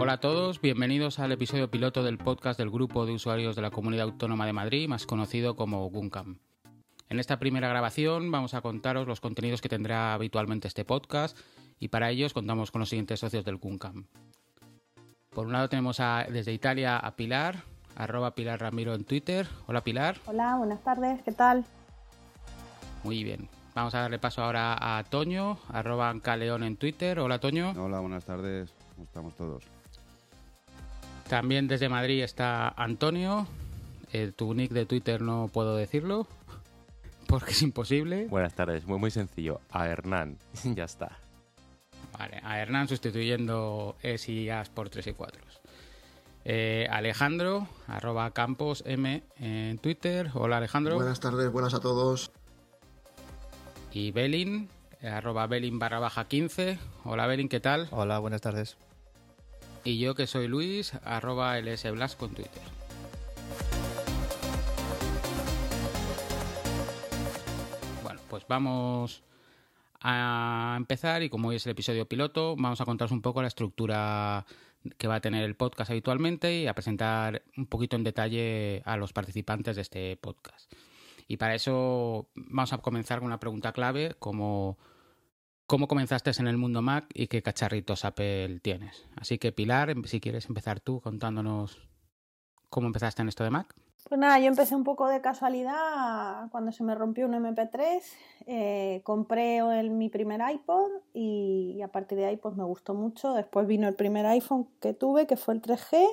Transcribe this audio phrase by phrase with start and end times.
[0.00, 3.70] Hola a todos, bienvenidos al episodio piloto del podcast del grupo de usuarios de la
[3.70, 6.38] Comunidad Autónoma de Madrid, más conocido como Guncam.
[7.10, 11.38] En esta primera grabación vamos a contaros los contenidos que tendrá habitualmente este podcast
[11.78, 14.06] y para ellos contamos con los siguientes socios del Guncam.
[15.30, 15.98] Por un lado tenemos
[16.30, 17.64] desde Italia a Pilar,
[17.98, 19.46] arroba Pilar Ramiro en Twitter.
[19.66, 20.16] Hola Pilar.
[20.26, 21.66] Hola, buenas tardes, ¿qué tal?
[23.02, 23.48] Muy bien.
[23.74, 27.18] Vamos a darle paso ahora a Toño, arroba Caleón en Twitter.
[27.18, 27.74] Hola Toño.
[27.76, 28.72] Hola, buenas tardes.
[28.94, 29.64] ¿Cómo estamos todos?
[31.28, 33.46] También desde Madrid está Antonio.
[34.12, 36.26] Eh, tu nick de Twitter no puedo decirlo
[37.26, 38.26] porque es imposible.
[38.26, 39.60] Buenas tardes, muy, muy sencillo.
[39.70, 41.18] A Hernán, ya está.
[42.18, 45.40] Vale, a Hernán sustituyendo es y as por 3 y 4.
[46.44, 50.30] Eh, Alejandro, arroba Campos M en Twitter.
[50.34, 50.94] Hola Alejandro.
[50.94, 52.30] Buenas tardes, buenas a todos.
[53.92, 54.68] Y Belin,
[55.02, 56.78] arroba Belin barra baja 15.
[57.04, 57.88] Hola Belin, ¿qué tal?
[57.90, 58.76] Hola, buenas tardes.
[59.84, 62.62] Y yo que soy Luis, arroba LS Blasco en Twitter.
[68.02, 69.22] Bueno, pues vamos
[70.00, 73.48] a empezar y como hoy es el episodio piloto, vamos a contaros un poco la
[73.48, 74.46] estructura
[74.96, 78.96] que va a tener el podcast habitualmente y a presentar un poquito en detalle a
[78.96, 80.72] los participantes de este podcast.
[81.26, 84.78] Y para eso vamos a comenzar con una pregunta clave como
[85.66, 89.06] ¿cómo comenzaste en el mundo Mac y qué cacharritos Apple tienes?
[89.16, 91.78] Así que Pilar, si quieres empezar tú contándonos
[92.70, 93.74] cómo empezaste en esto de Mac.
[94.08, 98.02] Pues nada, yo empecé un poco de casualidad cuando se me rompió un MP3,
[98.46, 103.34] eh, compré el, mi primer iPod y, a partir de ahí pues me gustó mucho.
[103.34, 106.06] Después vino el primer iPhone que tuve, que fue el 3G,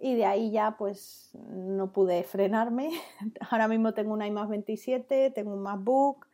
[0.00, 2.90] y de ahí ya pues no pude frenarme.
[3.50, 6.26] Ahora mismo tengo un iMac 27, tengo un MacBook,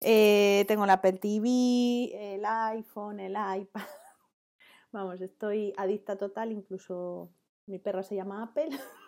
[0.00, 3.82] eh, tengo la Apple TV, el iPhone, el iPad.
[4.92, 7.28] Vamos, estoy adicta total, incluso
[7.66, 8.70] mi perro se llama Apple.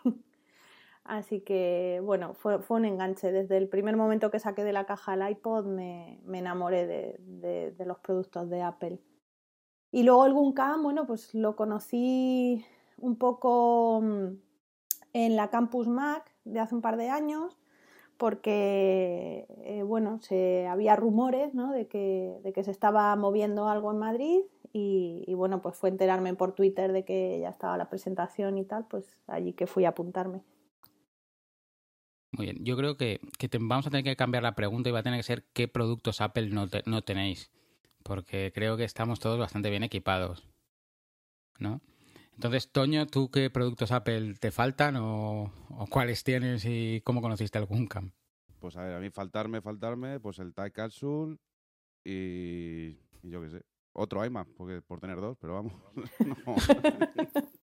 [1.04, 3.30] Así que, bueno, fue, fue, un enganche.
[3.30, 7.16] Desde el primer momento que saqué de la caja el iPod me, me enamoré de,
[7.20, 8.98] de, de, los productos de Apple.
[9.92, 12.64] Y luego el Guncam, bueno, pues lo conocí
[12.98, 14.26] un poco mm,
[15.12, 17.58] en la Campus Mac de hace un par de años
[18.16, 21.72] porque, eh, bueno, se, había rumores ¿no?
[21.72, 24.40] de, que, de que se estaba moviendo algo en Madrid
[24.72, 28.64] y, y, bueno, pues fue enterarme por Twitter de que ya estaba la presentación y
[28.64, 30.42] tal, pues allí que fui a apuntarme.
[32.36, 34.92] Muy bien, yo creo que, que te, vamos a tener que cambiar la pregunta y
[34.92, 37.52] va a tener que ser qué productos Apple no, te, no tenéis,
[38.02, 40.44] porque creo que estamos todos bastante bien equipados,
[41.60, 41.80] ¿no?
[42.34, 47.56] Entonces, Toño, ¿tú qué productos Apple te faltan o, o cuáles tienes y cómo conociste
[47.58, 48.10] el Guncam?
[48.58, 51.36] Pues a ver, a mí faltarme, faltarme, pues el Time Capsule
[52.02, 53.62] y, y yo qué sé,
[53.92, 55.72] otro iMac, porque por tener dos, pero vamos.
[56.18, 56.56] no.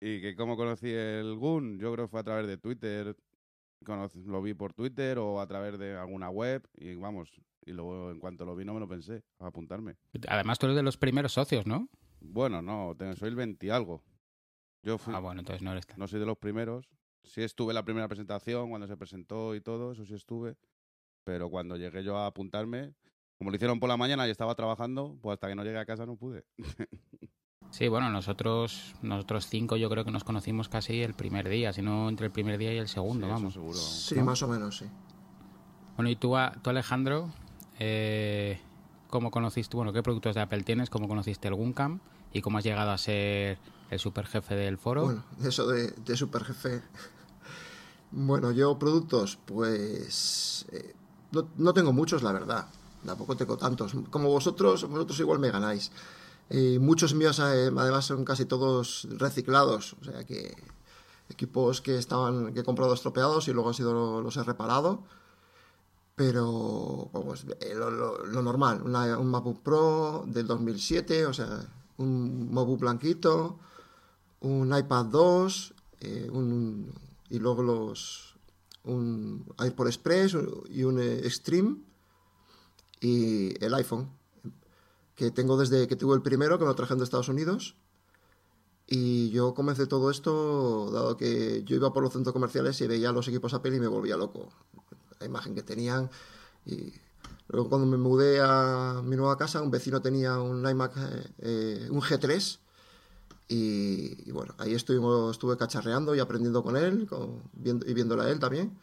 [0.00, 3.16] y que cómo conocí el Gun, yo creo que fue a través de Twitter,
[4.26, 8.18] lo vi por Twitter o a través de alguna web y vamos, y luego en
[8.18, 9.96] cuanto lo vi no me lo pensé, a apuntarme.
[10.28, 11.88] Además tú eres de los primeros socios, ¿no?
[12.20, 14.02] Bueno, no, soy el 20 y algo.
[14.82, 15.98] Yo fui, ah, bueno, entonces no eres tan...
[15.98, 16.88] No soy de los primeros.
[17.24, 20.56] Sí estuve en la primera presentación, cuando se presentó y todo, eso sí estuve.
[21.24, 22.94] Pero cuando llegué yo a apuntarme,
[23.36, 25.86] como lo hicieron por la mañana y estaba trabajando, pues hasta que no llegué a
[25.86, 26.44] casa no pude.
[27.70, 31.82] sí, bueno, nosotros nosotros cinco yo creo que nos conocimos casi el primer día, si
[31.82, 33.54] no entre el primer día y el segundo, sí, vamos.
[33.54, 33.78] Seguro.
[33.78, 34.24] Sí, ¿no?
[34.24, 34.86] más o menos, sí.
[35.96, 37.30] Bueno, y tú, tú Alejandro,
[37.78, 38.60] eh,
[39.08, 40.90] ¿cómo conociste, bueno, qué productos de Apple tienes?
[40.90, 42.00] ¿Cómo conociste el Guncam?
[42.32, 43.58] ¿Y cómo has llegado a ser
[43.90, 45.04] el superjefe del foro?
[45.04, 46.82] Bueno, eso de, de superjefe.
[48.12, 50.94] Bueno, yo productos, pues eh,
[51.32, 52.66] no, no, tengo muchos, la verdad.
[53.04, 53.94] Tampoco tengo tantos.
[54.10, 55.90] Como vosotros, vosotros igual me ganáis.
[56.50, 59.96] Eh, muchos míos, eh, además, son casi todos reciclados.
[60.00, 60.54] O sea que
[61.28, 65.02] equipos que estaban que he comprado estropeados y luego han sido los he reparado.
[66.14, 67.44] Pero vamos,
[67.74, 71.68] lo, normal, un MacBook Pro del 2007, o sea,
[71.98, 73.58] un MacBook blanquito,
[74.40, 76.92] un iPad 2 eh, un,
[77.30, 78.36] y luego los
[78.84, 80.36] un iPod Express
[80.70, 81.76] y un Extreme
[83.00, 84.08] y el iPhone
[85.16, 87.74] que tengo desde que tuve el primero que me lo trajeron de Estados Unidos
[88.86, 93.10] y yo comencé todo esto dado que yo iba por los centros comerciales y veía
[93.10, 94.50] los equipos Apple y me volvía loco
[95.18, 96.10] la imagen que tenían
[96.64, 96.92] y
[97.48, 100.92] Luego cuando me mudé a mi nueva casa, un vecino tenía un iMac,
[101.38, 102.58] eh, un G3,
[103.48, 107.08] Y, bueno, ahí estuvimos, estuve cacharreando y aprendiendo con él
[107.52, 108.76] viendo, y viéndole a él también.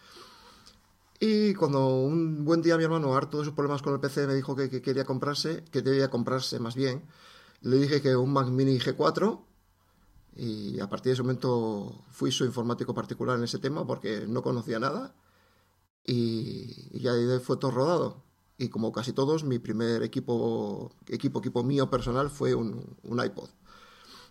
[1.20, 4.34] Y cuando un buen día mi hermano, harto de sus problemas con el PC, me
[4.34, 7.04] dijo que, que quería comprarse, que debía comprarse más bien,
[7.62, 9.40] le dije que un Mac Mini G4
[10.36, 14.42] y a partir de ese momento fui su informático particular en ese tema porque no
[14.42, 15.16] conocía nada
[16.06, 18.24] y, ya ahí fue todo rodado.
[18.58, 23.50] Y como casi todos, mi primer equipo, equipo, equipo mío personal fue un, iPod.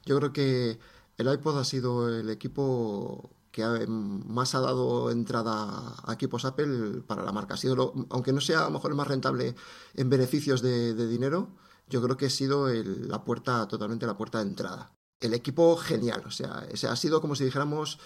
[0.07, 0.79] Yo creo que
[1.17, 7.23] el iPod ha sido el equipo que más ha dado entrada a equipos Apple para
[7.23, 7.55] la marca.
[7.55, 9.55] Ha sido aunque no sea a lo mejor el más rentable
[9.95, 11.51] en beneficios de, dinero,
[11.89, 16.23] yo creo que ha sido la puerta, totalmente la puerta de entrada el equipo genial.
[16.27, 18.01] O sea, ha sido como si dijéramos,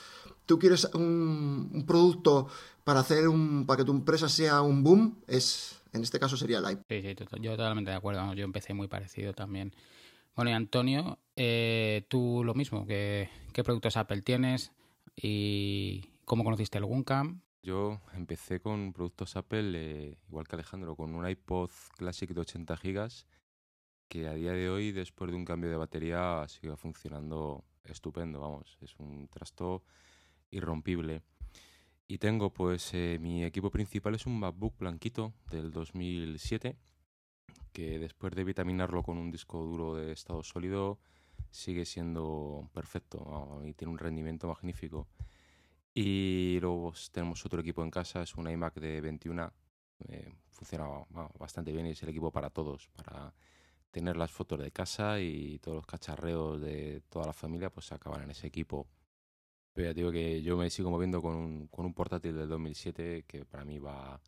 [0.45, 2.49] tú quieres un, producto
[2.85, 6.61] para hacer un, para que tu empresa sea un boom, es, en este caso sería
[6.61, 6.83] Live.
[6.91, 8.35] Sí, sí, yo totalmente de acuerdo.
[8.35, 9.75] yo empecé muy parecido también.
[10.35, 14.73] Bueno, y Antonio, eh, tú lo mismo, ¿qué, ¿qué productos Apple tienes
[15.17, 17.41] y cómo conociste el Guncam?
[17.63, 22.77] Yo empecé con productos Apple, eh, igual que Alejandro, con un iPod Classic de 80
[22.77, 23.27] gigas
[24.09, 28.79] que a día de hoy, después de un cambio de batería, sigue funcionando estupendo, vamos,
[28.81, 29.85] es un trasto
[30.51, 31.23] irrompible.
[32.09, 36.77] Y tengo, pues, eh, mi equipo principal es un MacBook blanquito del 2007,
[37.73, 41.01] que después de vitaminarlo con un disco duro de estado sólido,
[41.51, 45.09] sigue siendo perfecto y tiene un rendimiento magnífico.
[45.95, 49.53] Y luego pues, tenemos otro equipo en casa, es un iMac de 21,
[50.09, 50.87] eh, funciona
[51.39, 53.35] bastante bien y es el equipo para todos, para
[53.91, 57.95] tener las fotos de casa y todos los cacharreos de toda la familia pues se
[57.95, 58.87] acaban en ese equipo.
[59.73, 63.25] Pero ya digo que yo me sigo moviendo con un, con un portátil del 2007
[63.27, 64.21] que para mí va,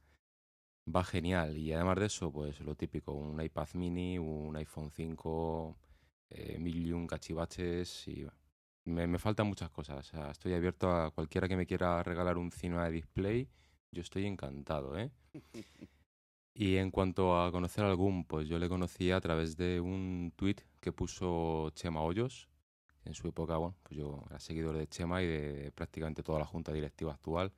[0.94, 1.56] va genial.
[1.56, 5.76] Y además de eso, pues lo típico, un iPad mini, un iPhone 5,
[6.30, 8.26] eh, mil y un cachivaches y
[8.84, 10.12] me, me, faltan muchas cosas.
[10.30, 13.48] estoy abierto a cualquiera que me quiera regalar un Cinema Display.
[13.90, 15.10] Yo estoy encantado, ¿eh?
[16.60, 20.56] Y en cuanto a conocer algún, pues yo le conocí a través de un tweet
[20.80, 22.48] que puso Chema Hoyos.
[23.04, 26.46] En su época, bueno, pues yo era seguidor de Chema y de prácticamente toda la
[26.46, 27.52] junta directiva actual.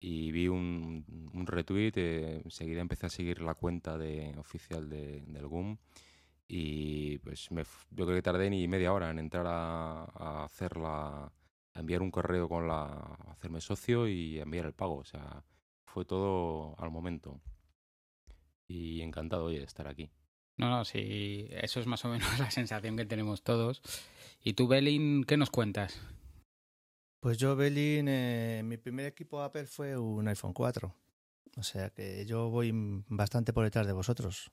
[0.00, 1.04] Y vi un,
[1.34, 5.76] un retweet, eh, enseguida empecé a seguir la cuenta de, oficial de, del GUM.
[6.52, 7.62] Y pues me,
[7.92, 11.32] yo creo que tardé ni media hora en entrar a, a hacerla,
[11.74, 14.96] a enviar un correo con la, a hacerme socio y enviar el pago.
[14.96, 15.44] O sea,
[15.86, 17.40] fue todo al momento
[18.66, 20.10] y encantado de estar aquí.
[20.56, 23.80] No, no, sí, eso es más o menos la sensación que tenemos todos.
[24.42, 26.00] ¿Y tú, Belin, qué nos cuentas?
[27.20, 30.92] Pues yo, Belin, eh, mi primer equipo Apple fue un iPhone 4.
[31.56, 32.72] O sea que yo voy
[33.06, 34.50] bastante por detrás de vosotros.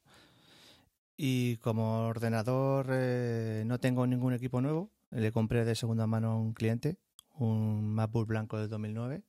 [1.18, 4.92] Y como ordenador eh, no tengo ningún equipo nuevo.
[5.10, 7.00] Le compré de segunda mano a un cliente,
[7.34, 9.24] un MacBook blanco del 2009,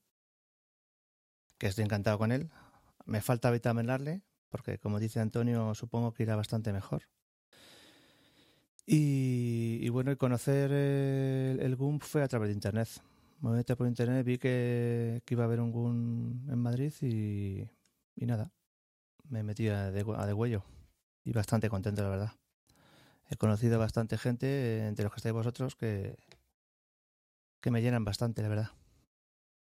[1.57, 2.51] que estoy encantado con él.
[3.07, 7.05] Me falta vitaminarle, porque como dice Antonio, supongo que irá bastante mejor.
[8.85, 12.89] Y, bueno, y conocer el, el, fue a través de Internet.
[13.41, 17.67] Me metí por Internet, vi que, iba a haber un GUM en Madrid y,
[18.27, 18.51] nada,
[19.29, 20.65] me metí a de, a de huello.
[21.29, 22.33] Y bastante contento, la verdad.
[23.29, 26.17] He conocido bastante gente, entre los que estáis vosotros, que,
[27.61, 28.71] que me llenan bastante, la verdad.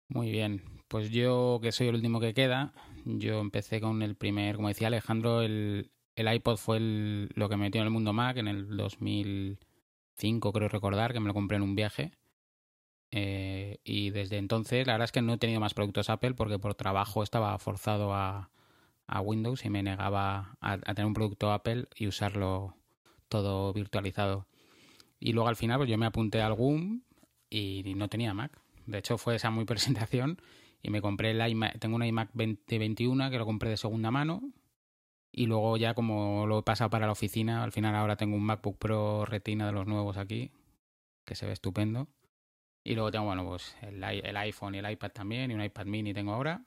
[0.08, 2.72] Muy bien, pues yo que soy el último que queda,
[3.04, 7.64] yo empecé con el primer, como decía Alejandro, el, el iPod fue lo que me
[7.64, 11.64] metió en el mundo Mac en el 2005, creo recordar, que me lo compré en
[11.64, 12.12] un viaje.
[13.10, 16.58] Eh, y desde entonces, la verdad es que no he tenido más productos Apple porque
[16.58, 18.50] por trabajo estaba forzado a,
[19.12, 22.74] a Windows y me negaba a, tener un producto Apple y usarlo
[23.28, 24.46] todo virtualizado.
[25.20, 27.04] Y luego al final, pues yo me apunté a algún
[27.50, 28.58] y no tenía Mac.
[28.86, 30.40] De hecho, fue esa muy presentación
[30.82, 34.42] y me compré el iMac, tengo un iMac 2021 que lo compré de segunda mano
[35.30, 38.44] y luego ya como lo he pasado para la oficina, al final ahora tengo un
[38.44, 40.52] MacBook Pro Retina de los nuevos aquí,
[41.26, 42.08] que se ve estupendo.
[42.84, 45.86] Y luego tengo, bueno, pues el, el iPhone y el iPad también, y un iPad
[45.86, 46.64] mini tengo ahora.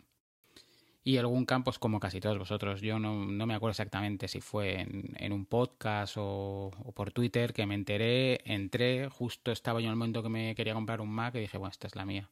[1.06, 2.82] Y algún campo, pues como casi todos vosotros.
[2.82, 7.14] Yo no, no me acuerdo exactamente si fue en, en un podcast o, o, por
[7.14, 11.00] Twitter que me enteré, entré, justo estaba yo en el momento que me quería comprar
[11.02, 12.30] un Mac y dije, bueno, esta es la mía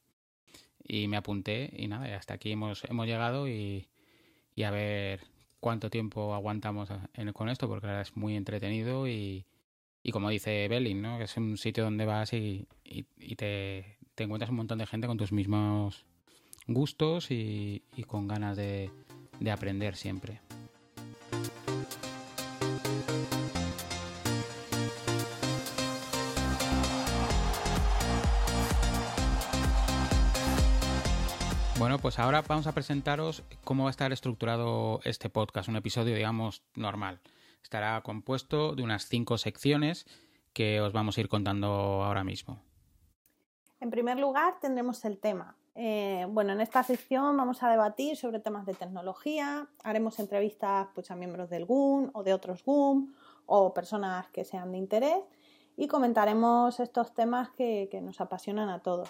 [0.84, 3.88] y me apunté y nada, hasta aquí hemos, hemos llegado y,
[4.56, 5.22] y a ver
[5.60, 6.89] cuánto tiempo aguantamos
[7.34, 9.46] con esto, porque verdad es muy entretenido y,
[10.03, 11.18] y como dice Belling, ¿no?
[11.18, 14.86] que es un sitio donde vas y, y, y te, te, encuentras un montón de
[14.86, 16.06] gente con tus mismos
[16.67, 18.89] gustos y, con ganas de,
[19.39, 20.41] de aprender siempre.
[31.79, 36.15] Bueno, pues ahora vamos a presentaros cómo va a estar estructurado este podcast, un episodio,
[36.15, 37.20] digamos, normal.
[37.62, 40.05] Estará compuesto de unas cinco secciones
[40.53, 41.67] que os vamos a ir contando
[42.03, 42.62] ahora mismo.
[43.82, 48.39] En primer lugar, tendremos el tema, eh, bueno, en esta sección vamos a debatir sobre
[48.39, 53.13] temas de tecnología, haremos entrevistas pues, a miembros del GUM o de otros GUM
[53.48, 55.24] o personas que sean de interés
[55.75, 59.10] y comentaremos estos temas que, que nos apasionan a todos.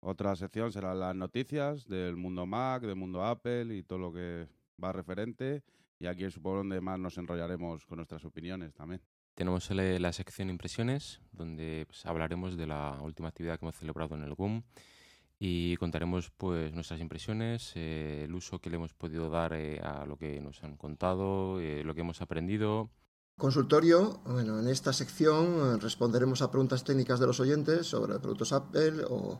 [0.00, 4.46] Otra sección serán las noticias del mundo Mac, del mundo Apple y todo lo que
[4.82, 5.64] va referente.
[5.98, 9.00] Y aquí supongo donde más nos enrollaremos con nuestras opiniones también.
[9.36, 14.22] Tenemos la sección impresiones, donde pues, hablaremos de la última actividad que hemos celebrado en
[14.22, 14.62] el GUM
[15.38, 20.06] y contaremos pues nuestras impresiones, eh, el uso que le hemos podido dar eh, a
[20.06, 22.88] lo que nos han contado, eh, lo que hemos aprendido.
[23.36, 29.04] Consultorio, bueno, en esta sección responderemos a preguntas técnicas de los oyentes sobre productos Apple
[29.06, 29.38] o,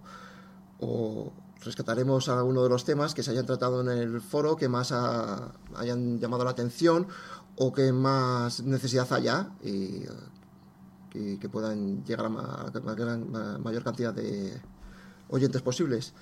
[0.81, 1.33] o
[1.65, 6.21] rescataremos alguno de los temas que se hayan tratado en el foro que más hayan
[6.21, 7.09] llamado la atención
[7.57, 10.05] o que más necesidad haya y,
[11.41, 14.61] que puedan llegar a, la mayor cantidad de
[15.29, 16.13] oyentes posibles.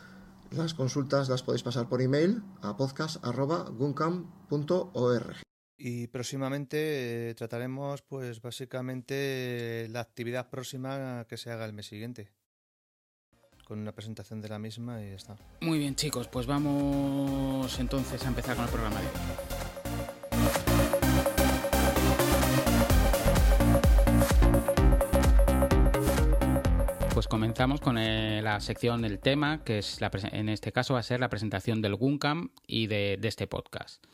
[0.52, 5.36] Las consultas las podéis pasar por email a podcast.guncam.org.
[5.76, 12.30] Y próximamente eh, trataremos, pues básicamente, la actividad próxima que se haga el mes siguiente.
[13.66, 15.36] Con una presentación de la misma y ya está.
[15.62, 19.53] Muy bien, chicos, pues vamos entonces a empezar con el programa de hoy.
[27.54, 30.00] Comenzamos con eh, la sección del tema, que es
[30.32, 34.04] en este caso va a ser la presentación del GUNCAM y de, este podcast.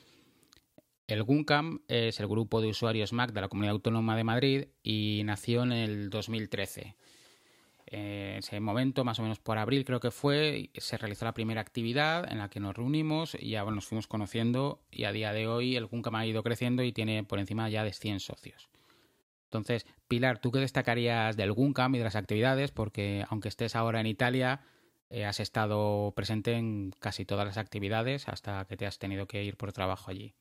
[1.07, 5.23] El GUNCAM es el grupo de usuarios Mac de la Comunidad Autónoma de Madrid y
[5.25, 6.97] nació en el 2013.
[7.87, 11.63] En ese momento, más o menos por abril creo que fue, se realizó la primera
[11.63, 15.47] actividad en la que nos reunimos y ya nos fuimos conociendo y a día de
[15.47, 18.70] hoy el GUNCAM ha ido creciendo y tiene por encima ya de 100 socios.
[19.51, 22.71] Entonces, Pilar, ¿tú qué destacarías del GUNCAM y de las actividades?
[22.71, 24.61] Porque aunque estés ahora en Italia,
[25.11, 29.43] eh, has estado presente en casi todas las actividades hasta que te has tenido que
[29.43, 30.35] ir por trabajo allí.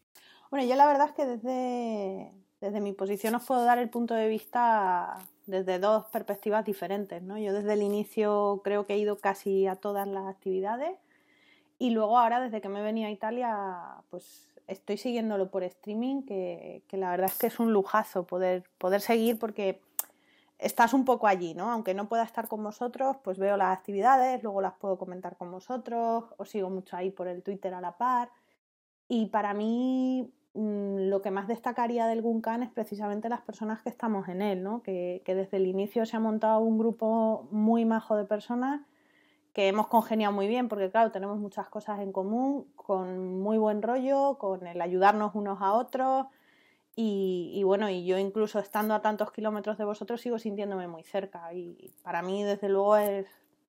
[0.51, 4.13] Bueno, yo la verdad es que desde, desde mi posición os puedo dar el punto
[4.13, 7.23] de vista desde dos perspectivas diferentes.
[7.23, 7.39] ¿no?
[7.39, 10.99] Yo desde el inicio creo que he ido casi a todas las actividades
[11.79, 13.57] y luego ahora desde que me venía a Italia
[14.11, 19.01] pues estoy siguiéndolo por streaming, que, la verdad es que es un lujazo poder, poder
[19.01, 19.81] seguir porque
[20.57, 21.71] estás un poco allí, ¿no?
[21.71, 25.51] Aunque no pueda estar con vosotros, pues veo las actividades, luego las puedo comentar con
[25.51, 28.29] vosotros, os sigo mucho ahí por el Twitter a la par.
[29.07, 33.89] Y para mí mm, lo que más destacaría del Guncan es precisamente las personas que
[33.89, 34.83] estamos en él, ¿no?
[34.83, 38.81] Que, que desde el inicio se ha montado un grupo muy majo de personas
[39.53, 43.81] que hemos congeniado muy bien, porque claro, tenemos muchas cosas en común, con muy buen
[43.81, 46.27] rollo, con el ayudarnos unos a otros.
[47.01, 51.53] Y, bueno, y yo incluso estando a tantos kilómetros de vosotros sigo sintiéndome muy cerca.
[51.53, 53.25] Y para mí, desde luego, es,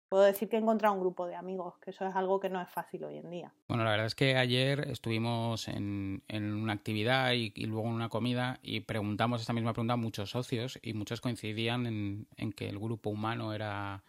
[0.08, 2.62] puedo decir que he encontrado un grupo de amigos, que eso es algo que no
[2.62, 3.54] es fácil hoy en día.
[3.68, 8.60] Bueno, la verdad es que ayer estuvimos en, una actividad y, luego en una comida
[8.64, 12.80] y preguntamos esta misma pregunta a muchos socios y muchos coincidían en, en que el
[12.80, 14.04] grupo humano era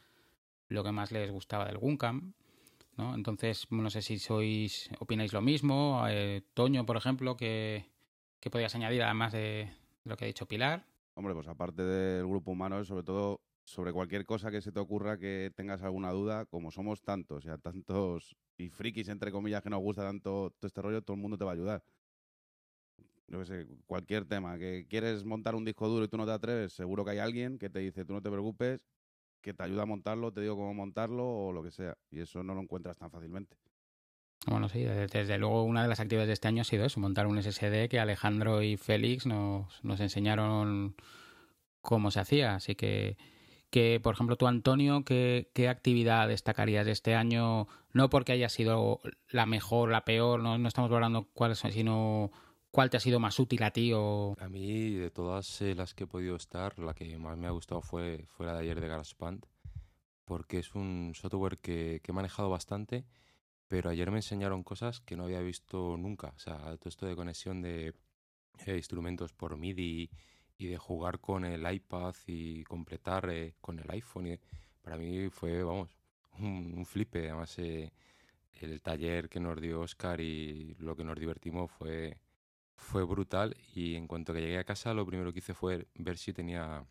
[0.68, 2.34] lo que más les gustaba del Guncam.
[2.96, 3.14] ¿no?
[3.14, 6.04] Entonces, no sé si sois, opináis lo mismo.
[6.08, 7.86] Eh, Toño, por ejemplo, ¿qué,
[8.40, 9.72] ¿qué podías añadir además de
[10.04, 10.84] lo que ha dicho Pilar?
[11.14, 15.18] Hombre, pues aparte del grupo humano, sobre todo sobre cualquier cosa que se te ocurra
[15.18, 19.80] que tengas alguna duda, como somos tantos, ya tantos y frikis, entre comillas, que nos
[19.80, 21.84] gusta tanto todo este rollo, todo el mundo te va a ayudar.
[23.26, 26.32] Yo qué sé, cualquier tema, que quieres montar un disco duro y tú no te
[26.32, 28.86] atreves, seguro que hay alguien que te dice, tú no te preocupes,
[29.40, 31.96] que te ayuda a montarlo, te digo cómo montarlo o lo que sea.
[32.10, 33.56] Y eso no lo encuentras tan fácilmente.
[34.46, 37.26] Bueno, sí, desde, luego una de las actividades de este año ha sido eso, montar
[37.26, 40.94] un SSD que Alejandro y Félix nos, nos enseñaron
[41.80, 42.54] cómo se hacía.
[42.54, 43.18] Así que,
[43.70, 47.66] que por ejemplo, tú, Antonio, ¿qué, ¿qué actividad destacarías de este año?
[47.92, 52.30] No porque haya sido la mejor, la peor, no, no estamos hablando cuál, sino
[52.70, 53.92] ¿Cuál te ha sido más útil a ti?
[53.94, 54.34] O...
[54.38, 57.50] A mí, de todas eh, las que he podido estar, la que más me ha
[57.50, 59.46] gustado fue, fue la de ayer de GarageBand,
[60.26, 63.06] porque es un software que, he manejado bastante,
[63.68, 66.28] pero ayer me enseñaron cosas que no había visto nunca.
[66.36, 67.94] O sea, todo esto de conexión de
[68.66, 70.10] eh, instrumentos por MIDI
[70.58, 74.38] y de jugar con el iPad y completar eh, con el iPhone.
[74.82, 75.90] Para mí fue, vamos,
[76.38, 77.30] un, un flipe.
[77.30, 82.18] Además, el taller que nos dio Oscar y lo que nos divertimos fue
[82.78, 86.16] fue brutal y en cuanto que llegué a casa lo primero que hice fue ver
[86.16, 86.86] si tenía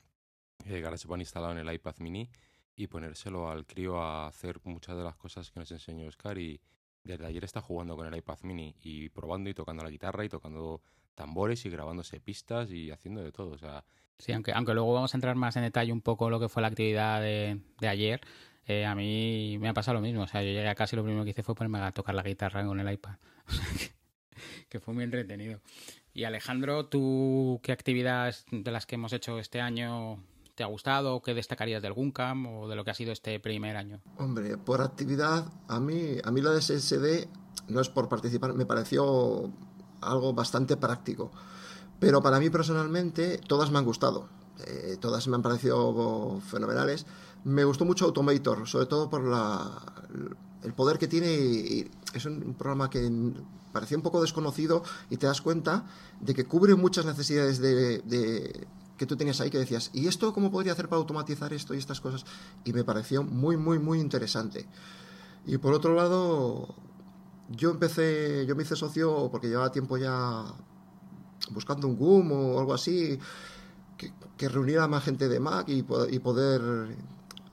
[0.65, 2.29] eh, GarageBand instalado en el iPad mini
[2.75, 6.62] y ponérselo al crío a hacer muchas de las cosas que nos enseñó Oscar y
[7.03, 10.29] desde ayer está jugando con el iPad mini y probando y tocando la guitarra y
[10.29, 10.82] tocando
[11.15, 13.51] tambores y grabándose pistas y haciendo de todo.
[13.51, 13.84] O sea,
[14.20, 16.62] Sí, aunque, aunque luego vamos a entrar más en detalle un poco lo que fue
[16.62, 18.22] la actividad de, de ayer,
[18.65, 20.24] eh, a mí me ha pasado lo mismo.
[20.24, 22.15] O sea, yo llegué a casa y lo primero que hice fue ponerme a tocar
[22.15, 23.15] la guitarra con el iPad.
[24.70, 25.60] Que fue muy entretenido.
[26.13, 30.24] Y Alejandro, ¿tú qué actividades de las que hemos hecho este año
[30.56, 31.22] te ha gustado?
[31.22, 34.01] ¿Qué destacarías del Guncam o de lo que ha sido este primer año?
[34.17, 37.27] Hombre, por actividad, a mí, a mí la de SSD
[37.67, 39.51] no es por participar, me pareció
[40.01, 41.32] algo bastante práctico.
[42.00, 44.27] Pero para mí personalmente, todas me han gustado.
[44.65, 47.06] Eh, todas me han parecido fenomenales.
[47.44, 49.82] Me gustó mucho Automator, sobre todo por la,
[50.63, 51.33] el poder que tiene.
[51.33, 53.09] Y es un programa que
[53.71, 55.85] parecía un poco desconocido y te das cuenta
[56.19, 60.51] de que cubre muchas necesidades de, que tú tenías ahí que decías, ¿y esto cómo
[60.51, 62.25] podría hacer para automatizar esto y estas cosas?
[62.65, 64.67] Y me pareció muy, muy, muy interesante.
[65.45, 66.75] Y por otro lado,
[67.49, 70.43] yo empecé, yo me hice socio porque llevaba tiempo ya
[71.51, 73.19] buscando un GUM o algo así,
[73.97, 76.97] que, que reuniera más gente de Mac y, y poder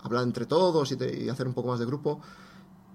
[0.02, 2.20] hablar entre todos y, te, y, hacer un poco más de grupo.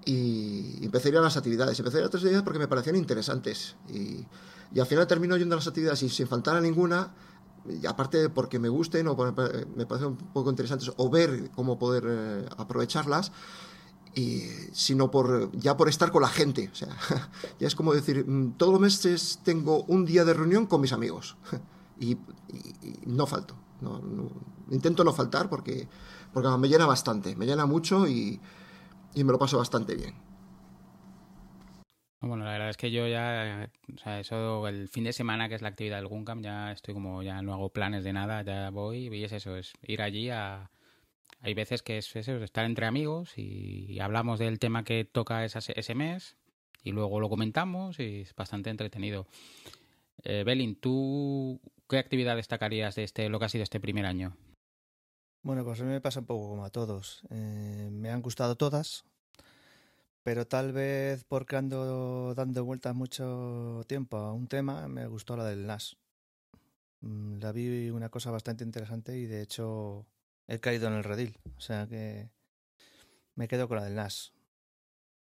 [0.10, 1.78] Y empecé a ir a las actividades.
[1.78, 3.76] Empecé a ir a las actividades porque me parecían interesantes.
[3.90, 4.26] Y,
[4.74, 7.14] y al final termino yendo a las actividades y sin faltar a ninguna,
[7.68, 12.04] y aparte porque me gusten o me parecen un poco interesantes o ver cómo poder
[12.08, 13.32] eh, aprovecharlas
[14.16, 16.90] y sino por ya por estar con la gente o sea
[17.60, 20.94] ya es como decir mm, todos los meses tengo un día de reunión con mis
[20.94, 21.38] amigos
[22.00, 22.20] y, y
[23.06, 24.30] no falto no, no,
[24.72, 25.88] intento no faltar porque
[26.34, 28.40] porque me llena bastante me llena mucho y,
[29.16, 30.30] y me lo paso bastante bien
[32.30, 35.56] bueno, la verdad es que yo ya, o sea, eso, el fin de semana que
[35.56, 38.70] es la actividad del Guncam, ya estoy como, ya no hago planes de nada, ya
[38.72, 40.70] voy y es eso, es ir allí a...
[41.42, 45.60] Hay veces que es eso, estar entre amigos y, hablamos del tema que toca esa,
[45.74, 46.36] ese mes
[46.84, 49.26] y luego lo comentamos y es bastante entretenido.
[50.24, 54.36] Eh, Belin, ¿tú qué actividad destacarías de este, lo que ha sido este primer año?
[55.42, 57.22] Bueno, pues a mí me pasa un poco como a todos.
[57.30, 59.06] Eh, me han gustado todas,
[60.24, 65.46] pero tal vez porque ando dando vueltas mucho tiempo a un tema, me gustó la
[65.46, 65.98] del NAS.
[67.02, 70.06] Mm, La vi una cosa bastante interesante y de hecho
[70.48, 71.38] he caído en el redil.
[71.58, 72.30] O sea que
[73.36, 74.34] me quedo con la del NAS.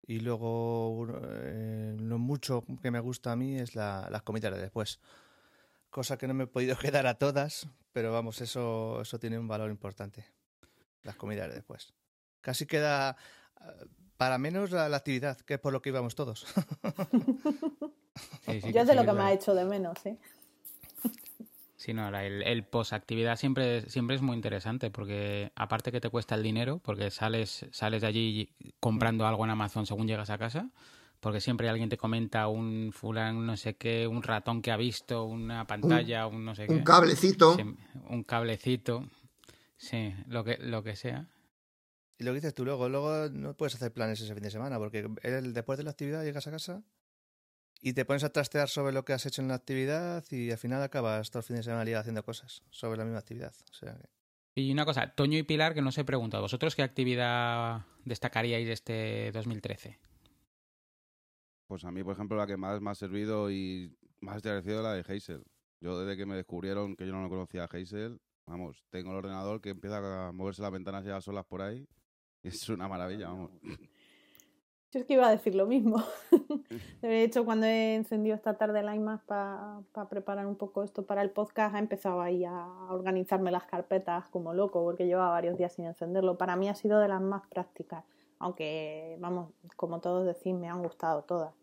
[0.08, 4.62] Y luego eh, lo mucho que me gusta a mí es la, las comidas de
[4.62, 5.00] después.
[5.90, 9.48] Cosa que no me he podido quedar a todas, pero vamos, eso, eso tiene un
[9.48, 10.26] valor importante.
[11.04, 11.94] Las comidas de después.
[12.42, 13.16] Casi queda
[14.18, 16.46] para menos la, la, actividad, que es por lo que íbamos todos.
[18.48, 20.18] sí, sí, Yo es de sí, lo que me ha hecho de menos, ¿eh?
[21.78, 26.36] Sí, no, el, el post-actividad siempre, siempre es muy interesante porque aparte que te cuesta
[26.36, 28.50] el dinero, porque sales, sales de allí
[28.82, 30.70] comprando algo en Amazon según llegas a casa,
[31.20, 35.26] porque siempre alguien te comenta un fulano no sé qué, un ratón que ha visto,
[35.26, 36.74] una pantalla, un, un no sé qué.
[36.74, 37.56] Un cablecito.
[37.56, 37.64] Sí,
[38.10, 39.10] un cablecito,
[39.78, 41.28] sí, lo que, lo que sea.
[42.18, 44.78] Y lo que dices tú luego, luego no puedes hacer planes ese fin de semana,
[44.78, 46.84] porque el, después de la actividad llegas a casa
[47.82, 50.58] y te pones a trastear sobre lo que has hecho en la actividad y al
[50.58, 53.54] final acabas todo el fin de semana liado haciendo cosas sobre la misma actividad.
[53.70, 54.10] O sea que...
[54.58, 58.66] Y una cosa, Toño y Pilar, que no os he preguntado, ¿vosotros qué actividad destacaríais
[58.66, 60.00] de este 2013?
[61.68, 64.84] Pues a mí, por ejemplo, la que más me ha servido y más agradecido es
[64.84, 65.44] la de Hazel.
[65.82, 69.18] Yo desde que me descubrieron que yo no lo conocía a Hazel, vamos, tengo el
[69.18, 71.88] ordenador que empieza a moverse las ventanas ya solas por ahí.
[72.44, 73.50] Y es una maravilla, vamos.
[74.92, 76.04] Yo es que iba a decir lo mismo.
[77.02, 81.06] De hecho, cuando he encendido esta tarde el iMac para pa preparar un poco esto
[81.06, 85.58] para el podcast, he empezado ahí a organizarme las carpetas como loco, porque llevaba varios
[85.58, 86.38] días sin encenderlo.
[86.38, 88.06] Para mí ha sido de las más prácticas,
[88.40, 91.54] aunque, vamos, como todos decís, me han gustado todas.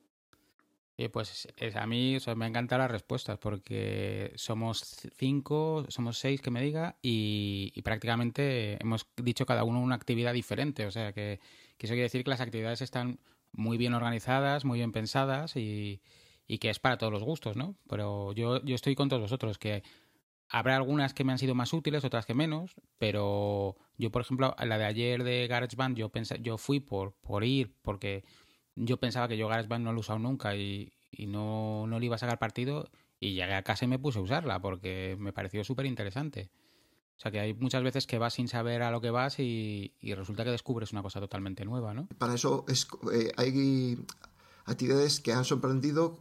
[0.97, 6.41] Y pues es, a mí o me encantan las respuestas porque somos cinco, somos seis
[6.43, 10.87] que me diga y, y, prácticamente hemos dicho cada uno una actividad diferente.
[10.87, 11.41] O sea que,
[11.79, 13.19] que, eso quiere decir que las actividades están
[13.53, 16.03] muy bien organizadas, muy bien pensadas y,
[16.47, 17.75] y que es para todos los gustos, ¿no?
[17.89, 19.83] Pero yo, yo estoy con todos vosotros, que
[20.53, 24.55] habrá algunas que me han sido más útiles, otras que menos, pero yo, por ejemplo,
[24.63, 28.23] la de ayer de GarageBand, yo, pensé, yo fui por, por ir porque
[28.77, 32.07] yo pensaba que yo GarageBand no lo he usado nunca y, y no, no le
[32.07, 35.33] iba a sacar partido y llegué a casa y me puse a usarla porque me
[35.33, 36.51] pareció súper interesante.
[37.17, 39.95] O sea que hay muchas veces que vas sin saber a lo que vas y,
[40.01, 42.09] y resulta que descubres una cosa totalmente nueva, ¿no?
[42.19, 44.05] Para eso es, eh, hay
[44.67, 46.19] actividades que han sorprendido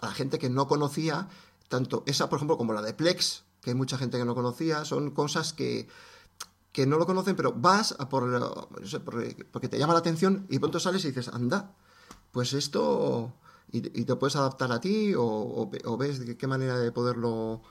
[0.00, 1.28] a la gente que no conocía,
[1.68, 4.84] tanto esa, por ejemplo, como la de Plex, que hay mucha gente que no conocía,
[4.84, 5.88] son cosas que
[6.72, 8.24] que no lo conocen, pero vas a por,
[9.52, 11.74] porque te llama la atención y pronto sales y dices, anda,
[12.32, 13.34] pues esto,
[13.70, 16.90] y, te puedes adaptar a ti o, o ve- o ves de qué- manera de
[16.90, 17.62] poderlo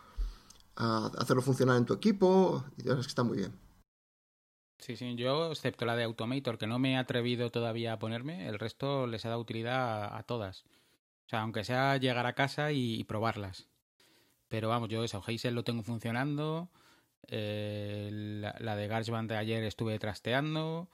[0.76, 3.54] hacerlo funcionar en tu equipo, y es que está muy bien.
[4.80, 8.48] Sí, sí, yo, excepto la de Automator, que no me he atrevido todavía a ponerme,
[8.48, 10.64] el resto les ha dado utilidad a, todas.
[11.28, 13.71] O sea, aunque sea llegar a casa y probarlas.
[14.52, 16.70] Pero vamos, yo eso, Hazel lo tengo funcionando.
[17.30, 20.90] eh, la, la de GarageBand de ayer estuve trasteando.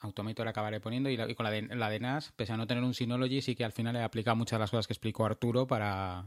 [0.00, 1.08] Automator acabaré poniendo.
[1.10, 3.40] Y, la- y con la de, la de NAS, pese a no tener un Synology,
[3.40, 6.24] sí que al final he aplicado muchas de las cosas que explicó Arturo para,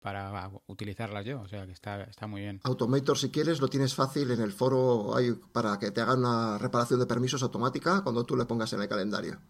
[0.00, 1.40] para utilizarlas yo.
[1.40, 2.60] O sea, que está, está muy bien.
[2.64, 6.58] Automator, si quieres, lo tienes fácil en el foro hay para que te hagan una
[6.58, 9.40] reparación de permisos automática cuando tú le pongas en el calendario.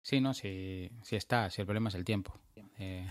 [0.00, 1.50] Sí, no, sí, sí está.
[1.50, 2.32] Si el problema es el tiempo.
[2.80, 3.08] Eh,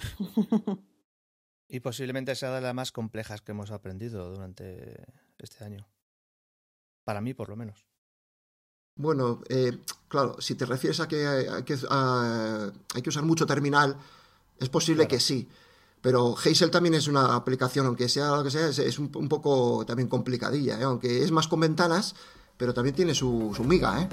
[1.68, 5.06] Y posiblemente sea de las más complejas que hemos aprendido durante
[5.38, 5.88] este año.
[7.04, 7.86] Para mí, por lo menos.
[8.96, 9.78] Bueno, eh,
[10.08, 13.98] claro, si te refieres a que hay, que a- hay que usar mucho terminal,
[14.60, 15.10] es posible Claro.
[15.10, 15.48] que sí.
[16.02, 19.28] Pero Hazel también es una aplicación, aunque sea lo que sea, es, es un, un
[19.30, 20.84] poco también complicadilla, ¿eh?
[20.84, 22.16] aunque es más con ventanas,
[22.56, 24.10] pero también tiene su, su miga, ¿eh?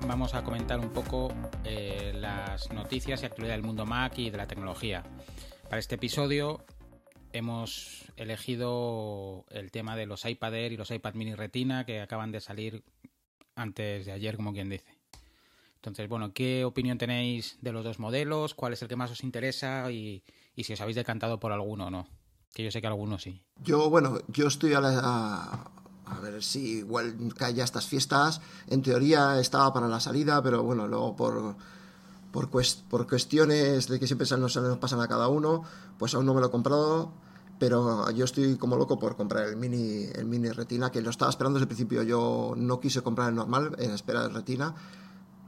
[0.00, 1.32] Vamos a comentar un poco
[1.64, 5.02] eh, las noticias y actualidad del mundo Mac y de la tecnología.
[5.64, 6.64] Para este episodio
[7.32, 12.32] hemos elegido el tema de los iPad Air y los iPad mini Retina que acaban
[12.32, 12.84] de salir
[13.56, 14.98] antes de ayer, como quien dice.
[15.76, 18.54] Entonces, bueno, ¿qué opinión tenéis de los dos modelos?
[18.54, 19.90] ¿Cuál es el que más os interesa?
[19.90, 20.22] Y,
[20.54, 22.08] y si os habéis decantado por alguno o no.
[22.54, 23.42] Que yo sé que algunos sí.
[23.60, 25.70] Yo, bueno, yo estoy a la...
[26.06, 28.40] A, ver si igual cae estas fiestas.
[28.68, 31.56] En teoría estaba para la salida, pero bueno, luego por,
[32.30, 32.50] por,
[32.88, 35.62] por cuestiones de que siempre nos, nos pasan a cada uno,
[35.98, 37.12] pues aún no me lo he comprado.
[37.58, 41.30] Pero yo estoy como loco por comprar el mini, el mini retina, que lo estaba
[41.30, 42.02] esperando desde el principio.
[42.02, 44.74] Yo no quise comprar el normal en espera del retina,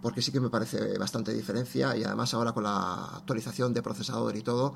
[0.01, 1.97] porque sí que me parece bastante diferencia.
[1.97, 4.75] Y además ahora con la actualización de procesador y todo,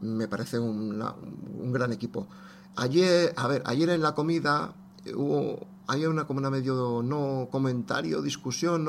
[0.00, 2.26] me parece una- un gran equipo.
[2.74, 4.74] Ayer, a ver, ayer en la comida
[5.14, 8.88] hubo, había una como una medio no comentario, discusión,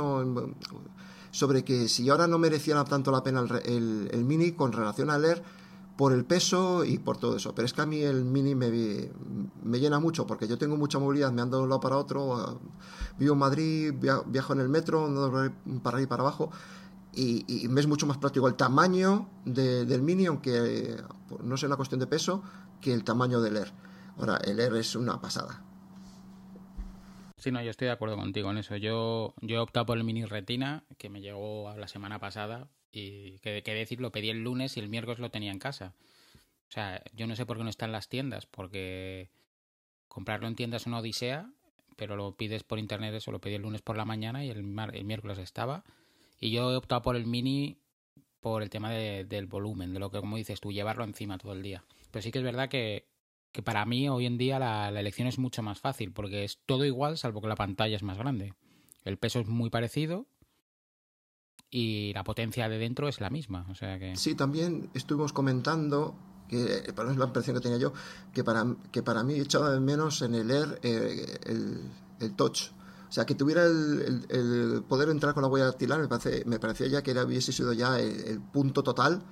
[1.31, 5.09] sobre que si ahora no merecía tanto la pena el, el- el mini con relación
[5.09, 5.43] al Air
[5.97, 7.53] por el peso y por todo eso.
[7.55, 8.69] Pero es que a mí el mini me,
[9.63, 12.39] me llena mucho porque yo tengo mucha movilidad, me ando de un lado para otro,
[12.39, 12.57] eh,
[13.19, 15.31] vivo en Madrid, via- viajo en el metro, ando
[15.83, 16.51] para arriba y para abajo
[17.13, 20.97] y, me es mucho más práctico el tamaño de- del Mini, aunque
[21.43, 22.43] no sea una cuestión de peso,
[22.79, 23.73] que el tamaño del Air.
[24.19, 25.63] Ahora, el Air es una pasada.
[27.51, 28.75] No, yo estoy de acuerdo contigo en eso.
[28.77, 33.39] Yo, yo he optado por el mini retina, que me llegó la semana pasada, y
[33.39, 35.93] que, que decir, lo pedí el lunes y el miércoles lo tenía en casa.
[36.69, 39.29] O sea, yo no sé por qué no está en las tiendas, porque
[40.07, 41.49] comprarlo en tiendas es una odisea,
[41.95, 44.63] pero lo pides por internet, eso lo pedí el lunes por la mañana y el,
[44.63, 45.83] mar- el miércoles estaba.
[46.39, 47.77] Y yo he optado por el mini
[48.39, 51.53] por el tema de- del volumen, de lo que, como dices tú, llevarlo encima todo
[51.53, 51.83] el día.
[52.11, 53.07] Pero sí que es verdad que,
[53.57, 56.85] que para mí hoy en día la, elección es mucho más fácil, porque es todo
[56.85, 58.53] igual, salvo que la pantalla es más grande.
[59.03, 60.27] El peso es muy parecido
[61.71, 63.65] y la potencia de dentro es la misma.
[63.71, 64.15] O sea que.
[64.15, 66.15] Sí, también estuvimos comentando,
[66.47, 67.93] que para es la impresión que tenía yo,
[68.31, 71.81] que para, que para mí echaba de menos en el Air eh, el,
[72.19, 72.69] el touch.
[73.09, 74.37] O sea, que tuviera el, el-
[74.75, 77.73] el poder entrar con la huella dactilar, me, parece, me parecía ya que hubiese sido
[77.73, 79.23] ya el punto total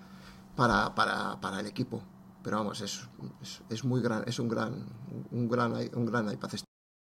[0.56, 2.02] para, para, para el equipo.
[2.46, 3.10] Pero vamos, es,
[3.42, 4.86] es, es muy gran, es un gran,
[5.32, 6.52] un gran, un gran iPad.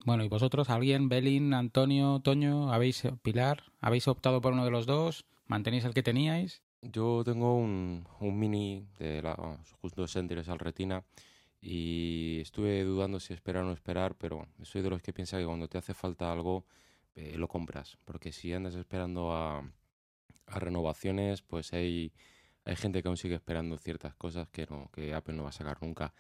[0.06, 4.86] Bueno, ¿y vosotros, alguien, Belin, Antonio, Toño, habéis, Pilar, habéis optado por uno de los
[4.86, 5.26] dos?
[5.46, 6.64] ¿Mantenéis el que teníais?
[6.82, 11.04] Yo tengo un, un mini de la, vamos, justo Sentinels al Retina
[11.60, 15.46] y estuve dudando si esperar o no esperar, pero soy de los que piensa que
[15.46, 16.66] cuando te hace falta algo
[17.16, 19.60] eh, lo compras, porque si andas esperando a,
[20.48, 22.14] a renovaciones, pues hay,
[22.66, 25.54] hay gente que aún sigue esperando ciertas cosas que, no, que Apple no va a
[25.54, 26.14] sacar nunca.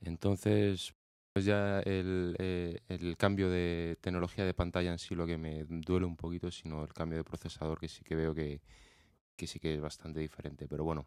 [0.00, 0.94] Entonces,
[1.32, 5.64] pues ya el, eh, el cambio de tecnología de pantalla en sí lo que me
[5.64, 8.62] duele un poquito, sino el cambio de procesador que sí que veo que,
[9.36, 10.66] que sí que es bastante diferente.
[10.68, 11.06] Pero bueno,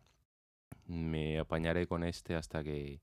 [0.86, 3.02] me apañaré con este hasta que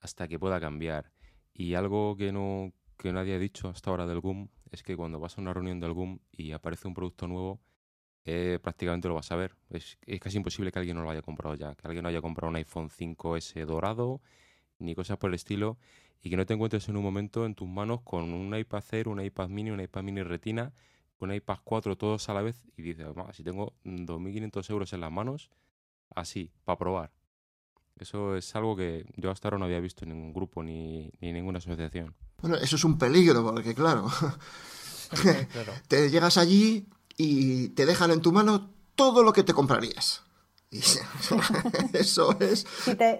[0.00, 1.12] hasta que pueda cambiar.
[1.54, 5.20] Y algo que no que nadie ha dicho hasta ahora del GUM es que cuando
[5.20, 7.60] vas a una reunión del GUM y aparece un producto nuevo,
[8.24, 9.56] eh, prácticamente lo vas a ver.
[9.70, 12.20] Es, es casi imposible que alguien no lo haya comprado ya, que alguien no haya
[12.20, 14.20] comprado un iPhone 5S dorado
[14.78, 15.78] ni cosas por el estilo
[16.22, 19.08] y que no te encuentres en un momento en tus manos con un iPad Air,
[19.08, 20.72] un iPad mini, un iPad mini retina
[21.22, 25.12] un iPad 4 todos a la vez y dices, si tengo 2.500 euros en las
[25.12, 25.50] manos,
[26.14, 27.12] así, para probar.
[27.98, 31.28] Eso es algo que yo hasta ahora no había visto en ningún grupo ni, ni
[31.28, 32.14] en ninguna asociación.
[32.40, 34.08] Bueno, eso es un peligro, porque claro,
[35.88, 36.86] te llegas allí
[37.22, 40.22] y te dejan en tu mano todo lo que te comprarías.
[40.70, 40.78] Y
[41.92, 42.66] eso es.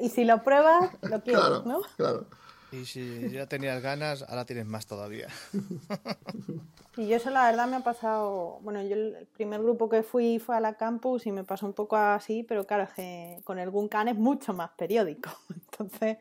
[0.01, 1.83] y si lo pruebas, lo quieres, ¿no?
[1.97, 2.27] Claro.
[2.73, 5.29] Y si ya tenías ganas, ahora tienes más todavía.
[6.95, 10.39] Y yo eso la verdad me ha pasado, bueno, yo el primer grupo que fui
[10.39, 13.59] fue a la campus y me pasó un poco así, pero claro, es que con
[13.59, 16.19] el Guncan es mucho más periódico, entonces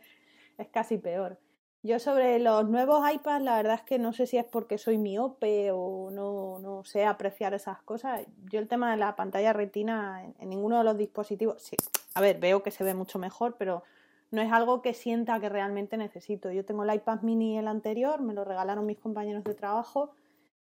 [0.57, 1.37] es casi peor.
[1.83, 4.99] Yo sobre los nuevos iPads, la verdad es que no sé si es porque soy
[4.99, 8.21] miope o no, sé apreciar esas cosas.
[8.51, 11.75] Yo el tema de la pantalla retina en, ninguno de los dispositivos, sí,
[12.13, 13.81] a ver, veo que se ve mucho mejor, pero
[14.29, 16.51] no es algo que sienta que realmente necesito.
[16.51, 20.11] Yo tengo el iPad mini el anterior, me lo regalaron mis compañeros de trabajo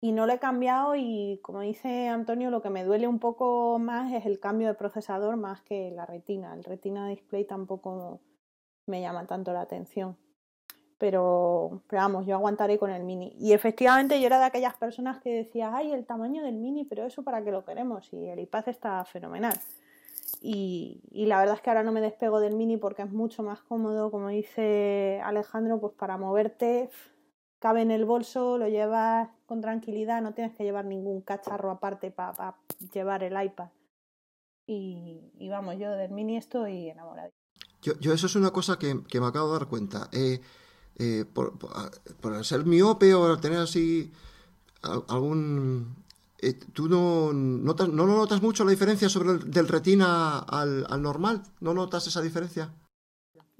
[0.01, 3.79] y no lo he cambiado y como dice Antonio, lo que me duele un poco
[3.79, 6.53] más es el cambio de procesador más que la retina.
[6.53, 8.19] El retina display tampoco
[8.85, 10.15] me llama tanto la atención
[11.01, 13.35] pero, pero vamos, yo aguantaré con el mini.
[13.39, 17.07] Y efectivamente yo era de aquellas personas que decía, ay, el tamaño del mini, pero
[17.07, 18.13] eso para qué lo queremos.
[18.13, 19.59] Y el iPad está fenomenal.
[20.43, 23.41] Y, y, la verdad es que ahora no me despego del mini porque es mucho
[23.41, 26.91] más cómodo, como dice Alejandro, pues para moverte,
[27.57, 32.11] cabe en el bolso, lo llevas con tranquilidad, no tienes que llevar ningún cacharro aparte
[32.11, 32.55] para
[32.93, 33.69] llevar el iPad.
[34.67, 37.31] Y, vamos, yo del mini estoy enamorada.
[37.81, 40.07] Yo, yo eso es una cosa que, que me acabo de dar cuenta.
[40.11, 40.39] Eh,
[41.01, 44.11] eh, por, por, ser miope o tener así
[44.83, 45.95] algún...
[46.37, 51.01] Eh, ¿Tú no notas, no notas mucho la diferencia sobre el, del retina al, al
[51.01, 51.41] normal?
[51.59, 52.71] ¿No notas esa diferencia?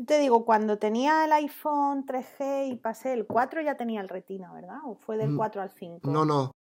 [0.06, 4.54] Te digo, cuando tenía el iPhone 3G y pasé el 4 ya tenía el retina,
[4.54, 4.78] ¿verdad?
[4.86, 6.12] ¿O fue del 4 mm, al 5?
[6.12, 6.52] No, no.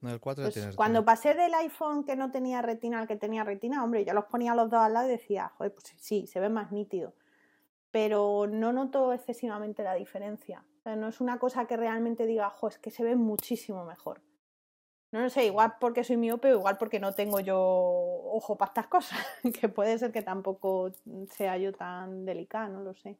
[0.00, 3.42] no el 4 pues cuando pasé del iPhone que no tenía retina al que tenía
[3.42, 6.38] retina, hombre, yo los ponía los dos al lado y decía, joder, pues sí, se
[6.38, 7.14] ve más nítido
[8.00, 10.64] pero no noto excesivamente la diferencia.
[10.84, 14.20] no es una cosa que realmente diga, jo, es que se ve muchísimo mejor.
[15.10, 18.70] No lo sé, igual porque soy miope o igual porque no tengo yo ojo para
[18.70, 19.18] estas cosas,
[19.60, 20.92] que puede ser que tampoco
[21.36, 23.18] sea yo tan delicada, no lo sé.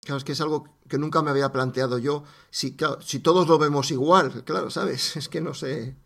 [0.00, 2.22] Claro, es que es algo que nunca me había planteado yo.
[2.50, 5.16] Si, si todos lo vemos igual, claro, ¿sabes?
[5.16, 5.96] Es que no sé.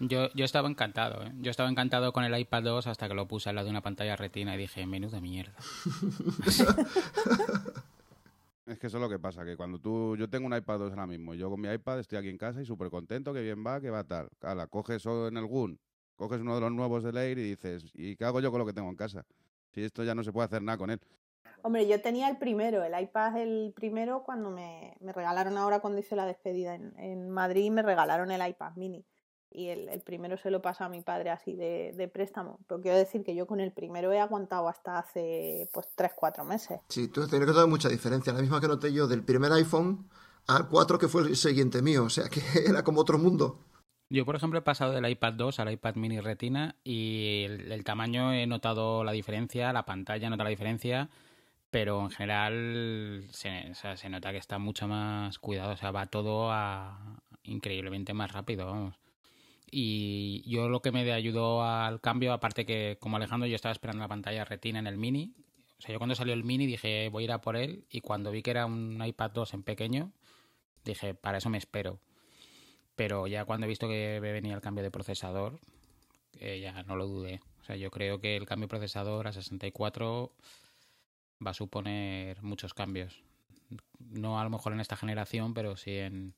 [0.00, 1.32] Yo, yo estaba encantado, ¿eh?
[1.40, 3.82] Yo estaba encantado con el iPad 2 hasta que lo puse al lado de una
[3.82, 5.52] pantalla retina y dije, menuda mierda.
[8.66, 10.16] es que eso es lo que pasa, que cuando tú...
[10.16, 12.62] Yo tengo un iPad 2 ahora mismo, yo con mi iPad estoy aquí en casa
[12.62, 14.30] y súper contento, que bien va, que va tal.
[14.40, 15.78] la coges en el GUN,
[16.16, 18.66] coges uno de los nuevos de Air y dices, ¿y qué hago yo con lo
[18.66, 19.26] que tengo en casa?
[19.74, 21.00] Si esto ya no se puede hacer nada con él.
[21.62, 25.98] Hombre, yo tenía el primero, el iPad el primero cuando me, me regalaron ahora cuando
[25.98, 29.04] hice la despedida en, en Madrid, me regalaron el iPad mini
[29.50, 32.60] y el, primero se lo pasa a mi padre así de, de, préstamo.
[32.68, 36.80] Pero quiero decir que yo con el primero he aguantado hasta hace pues 3-4 meses.
[36.88, 38.32] Sí, tú tienes que tener mucha diferencia.
[38.32, 40.08] La misma que noté yo del primer iPhone
[40.46, 42.04] al 4 que fue el siguiente mío.
[42.04, 43.58] O sea que era como otro mundo.
[44.08, 48.32] Yo, por ejemplo, he pasado del iPad 2 al iPad mini retina y el, tamaño
[48.32, 51.10] he notado la diferencia, la pantalla nota la diferencia,
[51.70, 56.50] pero en general se, se nota que está mucho más cuidado, o sea, va todo
[56.50, 58.96] a, increíblemente más rápido, vamos.
[59.70, 64.02] Y yo lo que me ayudó al cambio, aparte que como Alejandro yo estaba esperando
[64.02, 65.34] la pantalla retina en el mini,
[65.78, 68.00] o sea, yo cuando salió el mini dije voy a ir a por él y
[68.00, 70.12] cuando vi que era un iPad 2 en pequeño,
[70.84, 72.00] dije para eso me espero.
[72.96, 75.58] Pero ya cuando he visto que venía el cambio de procesador,
[76.38, 77.40] eh, ya no lo dudé.
[77.60, 80.32] O sea, yo creo que el cambio de procesador a 64
[81.44, 83.22] va a suponer muchos cambios.
[83.98, 86.34] No a lo mejor en esta generación, pero sí en,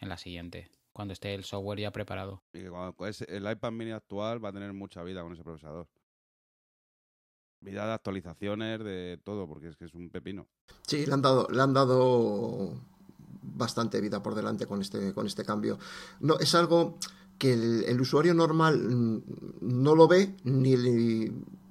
[0.00, 2.42] en la siguiente cuando esté el software ya preparado.
[2.52, 5.88] Y que cuando el iPad mini actual va a tener mucha vida con ese procesador.
[7.60, 10.48] Vida de actualizaciones, de todo, porque es que es un pepino.
[10.86, 12.74] Sí, le han dado, le han dado
[13.42, 15.78] bastante vida por delante con este, con este cambio.
[16.20, 16.98] No, es algo
[17.38, 19.22] que el, usuario normal mm,
[19.60, 20.72] no lo ve ni,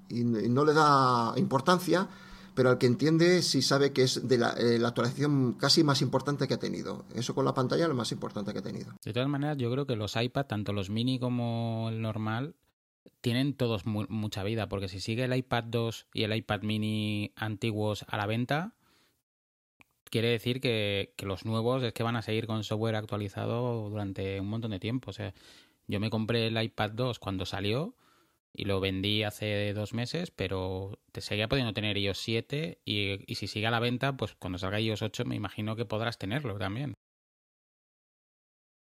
[0.09, 2.07] y no le da importancia
[2.53, 6.47] pero al que entiende sí sabe que es de eh, la, actualización casi más importante
[6.47, 7.05] que ha tenido.
[7.15, 8.93] Eso con la pantalla lo más importante que ha tenido.
[9.03, 12.55] De todas maneras, yo creo que los iPad, tanto los mini como el normal,
[13.21, 18.05] tienen todos mucha vida, porque si sigue el iPad 2 y el iPad mini antiguos
[18.07, 18.75] a la venta,
[20.09, 24.39] quiere decir que, que, los nuevos es que van a seguir con software actualizado durante
[24.39, 25.11] un montón de tiempo.
[25.11, 25.33] O sea,
[25.87, 27.95] yo me compré el iPad 2 cuando salió
[28.53, 33.35] y lo vendí hace dos meses, pero te seguía pudiendo tener iOS 7 y, y
[33.35, 36.57] si sigue a la venta, pues cuando salga iOS 8 me imagino que podrás tenerlo
[36.57, 36.93] también.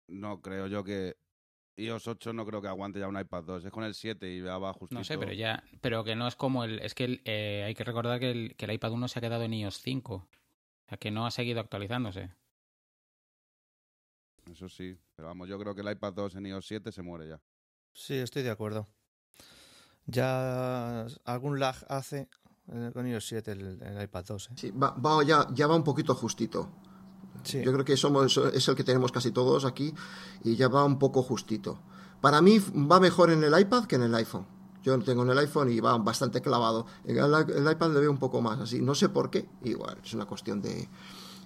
[0.09, 1.17] No creo yo que
[1.77, 3.65] iOS 8 no creo que aguante ya un iPad 2.
[3.65, 4.99] Es con el 7 y ya va justito.
[4.99, 7.75] No sé, pero ya, pero que no es como el, es que el, eh, hay
[7.75, 10.29] que recordar que el, que el iPad 1 se ha quedado en iOS 5, o
[10.89, 12.31] sea que no ha seguido actualizándose.
[14.51, 17.29] Eso sí, pero vamos, yo creo que el iPad 2 en iOS 7 se muere
[17.29, 17.41] ya.
[17.95, 18.89] Sí, estoy de acuerdo.
[20.07, 22.29] Ya algún lag hace
[22.93, 24.47] con iOS 7 el, el iPad 2.
[24.47, 24.55] ¿eh?
[24.57, 26.69] Sí, va, va ya, ya va un poquito justito.
[27.43, 27.63] Sí.
[27.63, 29.95] Yo creo que somos, es el que tenemos casi todos aquí
[30.45, 31.79] y ya va un poco justito.
[32.21, 34.47] Para mí va mejor en el iPad que en el iPhone.
[34.83, 36.87] Yo lo tengo en el iPhone y va bastante clavado.
[37.05, 38.81] En el, el iPad le veo un poco más así.
[38.81, 39.49] No sé por qué.
[39.63, 40.89] Igual, es una cuestión de,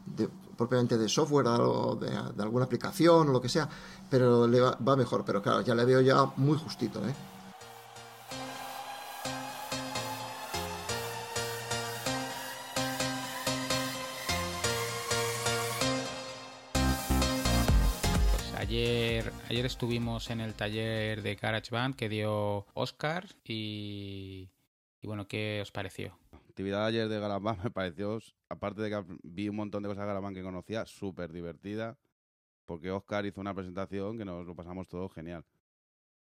[0.06, 3.68] de propiamente de software o de, de, alguna aplicación o lo que sea.
[4.08, 5.24] Pero le va, va, mejor.
[5.24, 7.14] Pero claro, ya le veo ya muy justito, ¿eh?
[19.48, 24.50] Ayer, estuvimos en el taller de GarageBand que dio Oscar y,
[25.02, 26.18] bueno, ¿qué os pareció?
[26.48, 30.06] Actividad ayer de GarageBand me pareció, aparte de que vi un montón de cosas de
[30.08, 31.96] GarageBand que conocía, súper divertida,
[32.64, 35.44] porque Oscar hizo una presentación que nos lo pasamos todo genial.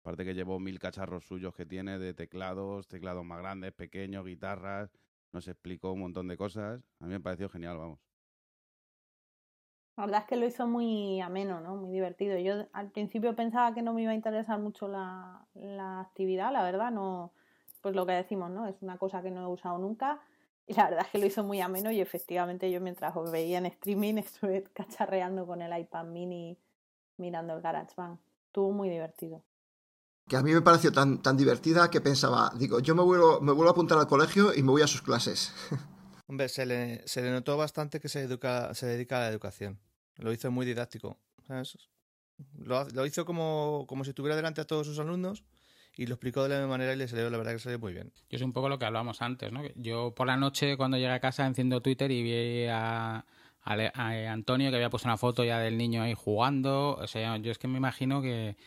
[0.01, 4.91] Aparte que llevó mil cacharros suyos que tiene de teclados, teclados más grandes, pequeños, guitarras,
[5.31, 6.83] nos explicó un montón de cosas.
[6.99, 8.04] A mí me pareció genial, vamos.
[9.97, 11.75] La verdad es que lo hizo muy ameno, ¿no?
[11.75, 12.37] Muy divertido.
[12.37, 16.63] Yo al principio pensaba que no me iba a interesar mucho la, la, actividad, la
[16.63, 17.31] verdad, no,
[17.81, 18.67] pues lo que decimos, ¿no?
[18.67, 20.19] Es una cosa que no he usado nunca.
[20.67, 23.59] Y la verdad es que lo hizo muy ameno y efectivamente yo mientras os veía
[23.59, 26.57] en streaming estuve cacharreando con el iPad mini
[27.17, 28.19] mirando el GarageBand.
[28.47, 29.43] Estuvo muy divertido.
[30.27, 33.51] Que a mí me pareció tan, tan divertida que pensaba, digo, yo me vuelvo, me
[33.51, 35.53] vuelvo a apuntar al colegio y me voy a sus clases.
[36.27, 39.79] Hombre, se le, se le notó bastante que se, educa, se dedica a la educación.
[40.17, 41.17] Lo hizo muy didáctico.
[42.57, 45.43] Lo, hizo como, como si estuviera delante a todos sus alumnos
[45.95, 47.93] y lo explicó de la misma manera y le salió, la verdad que salió muy
[47.93, 48.11] bien.
[48.29, 49.61] Yo es un poco lo que hablábamos antes, ¿no?
[49.75, 53.25] Yo por la noche cuando llegué a casa enciendo Twitter y vi a
[53.63, 56.95] Antonio que había puesto una foto ya del niño ahí jugando.
[56.95, 58.57] O sea, yo es que me imagino que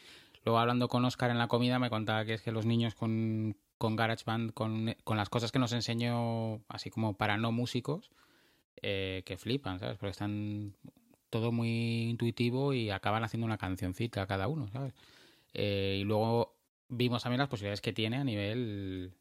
[0.45, 3.57] luego hablando con Oscar en la comida me contaba que es que los niños con,
[3.77, 8.11] con GarageBand, con, con las cosas que nos enseñó así como para no músicos,
[8.83, 9.99] eh, que flipan, ¿sabes?
[9.99, 10.75] Porque están
[11.31, 14.95] todo muy intuitivo y acaban haciendo una cancioncita cada uno, ¿sabes?
[15.55, 16.57] Eh, y luego
[16.89, 19.13] vimos también las posibilidades que tiene a nivel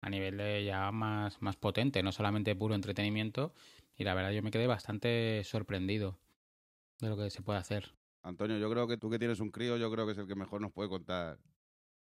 [0.00, 3.54] a nivel de ya más, más potente, no solamente puro entretenimiento.
[3.96, 6.18] Y la verdad yo me quedé bastante sorprendido
[6.98, 7.92] de lo que se puede hacer.
[8.22, 10.34] Antonio, yo creo que tú que tienes un crío, yo creo que es el que
[10.34, 11.38] mejor nos puede contar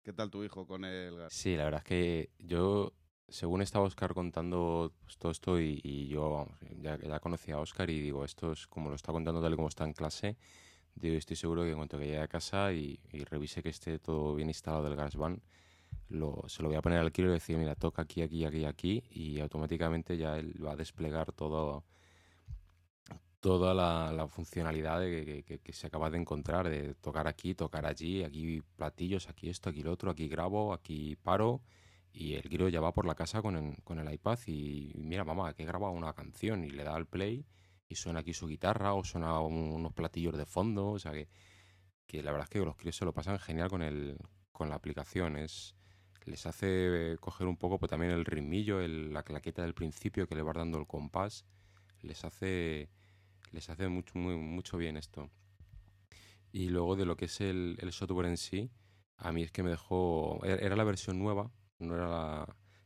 [0.04, 1.26] qué tal tu hijo con el...
[1.30, 2.94] Sí, la verdad es que yo
[3.30, 6.48] según estaba Oscar contando pues, todo esto y, yo
[6.82, 9.56] ya, ya, conocía a Oscar y digo, esto es como lo está contando tal y
[9.56, 10.38] como está en clase,
[10.96, 14.50] digo, estoy seguro que en cuanto llegue a casa y, revise que esté todo bien
[14.50, 15.42] instalado del GarageBand,
[16.10, 18.66] lo, se lo voy a poner al kilo y decir, mira, toca aquí, aquí, aquí,
[18.66, 21.84] aquí y automáticamente ya él va a desplegar todo
[23.40, 27.86] toda la, funcionalidad de que, que, que, se acaba de encontrar, de tocar aquí, tocar
[27.86, 31.62] allí, aquí platillos, aquí esto, aquí lo otro, aquí grabo, aquí paro
[32.18, 35.24] y el Giro ya va por la casa con el, con el iPad y mira,
[35.24, 37.46] mamá, que he grabado una canción y le da al play
[37.88, 41.30] y suena aquí su guitarra o suena un, unos platillos de fondo, o sea que,
[42.08, 44.18] que la verdad es que los críos se lo pasan genial con, el,
[44.52, 45.76] con la aplicación, es,
[46.26, 50.42] les hace coger un poco pues, también el ritmillo, la claqueta del principio que le
[50.42, 51.46] va dando el compás,
[52.02, 52.90] les hace,
[53.52, 55.30] les hace mucho, muy, mucho bien esto.
[56.52, 58.72] Y luego de lo que es el, el software en sí,
[59.18, 62.08] a mí es que me dejó, era la versión nueva, no era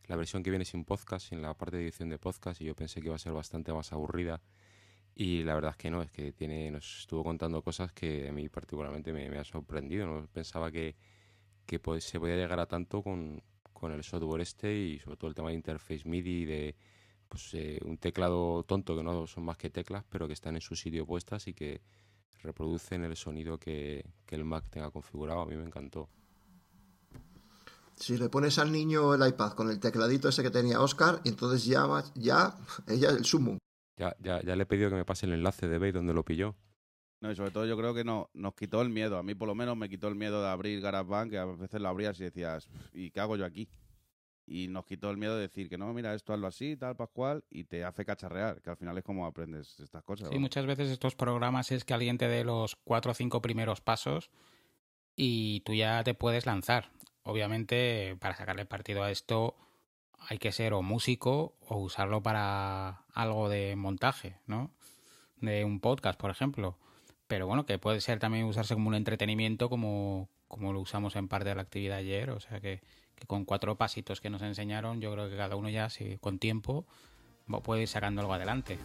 [0.08, 2.76] la, versión que viene sin podcast, sin la parte de edición de podcast, y yo
[2.76, 4.42] pensé que iba a ser bastante más aburrida.
[5.16, 8.32] Y la verdad es que no, es que tiene, nos estuvo contando cosas que a
[8.32, 10.06] mí particularmente me, ha sorprendido.
[10.06, 10.96] No pensaba que,
[12.00, 13.42] se podía llegar a tanto con,
[13.84, 16.76] el software este y sobre todo el tema de interface MIDI, de
[17.28, 20.62] pues, eh, un teclado tonto que no son más que teclas, pero que están en
[20.62, 21.82] su sitio puestas y que
[22.44, 25.42] reproducen el sonido que, que el Mac tenga configurado.
[25.42, 26.10] A mí me encantó.
[28.02, 31.66] Si le pones al niño el iPad con el tecladito ese que tenía Oscar, entonces
[31.66, 31.86] ya,
[32.16, 32.56] ya
[32.88, 33.60] ella es el sumo.
[33.96, 36.26] Ya, ya, ya le he pedido que me pase el enlace de Bay donde lo
[36.26, 36.56] pilló.
[37.22, 39.20] No, y sobre todo yo creo que no, nos quitó el miedo.
[39.20, 41.80] A mí por lo menos me quitó el miedo de abrir GarageBand, que a veces
[41.80, 43.70] lo abrías y decías, ¿y qué hago yo aquí?
[44.48, 47.44] Y nos quitó el miedo de decir que no, mira, esto hazlo así, tal, pascual,
[47.52, 50.30] y te hace cacharrear, que al final es como aprendes estas cosas.
[50.30, 53.80] Sí, muchas veces estos programas es que alguien te dé los cuatro o cinco primeros
[53.80, 54.32] pasos
[55.16, 56.92] y tú ya te puedes lanzar
[57.24, 59.56] obviamente para sacarle partido a esto
[60.28, 64.72] hay que ser o músico o usarlo para algo de montaje, ¿no?
[65.38, 66.78] De un podcast, por ejemplo.
[67.28, 71.28] Pero bueno, que puede ser también usarse como un entretenimiento como, como lo usamos en
[71.28, 72.82] parte de la actividad ayer, o sea que,
[73.16, 76.40] que con cuatro pasitos que nos enseñaron, yo creo que cada uno ya, si, con
[76.40, 76.86] tiempo,
[77.64, 78.78] puede ir sacando algo adelante.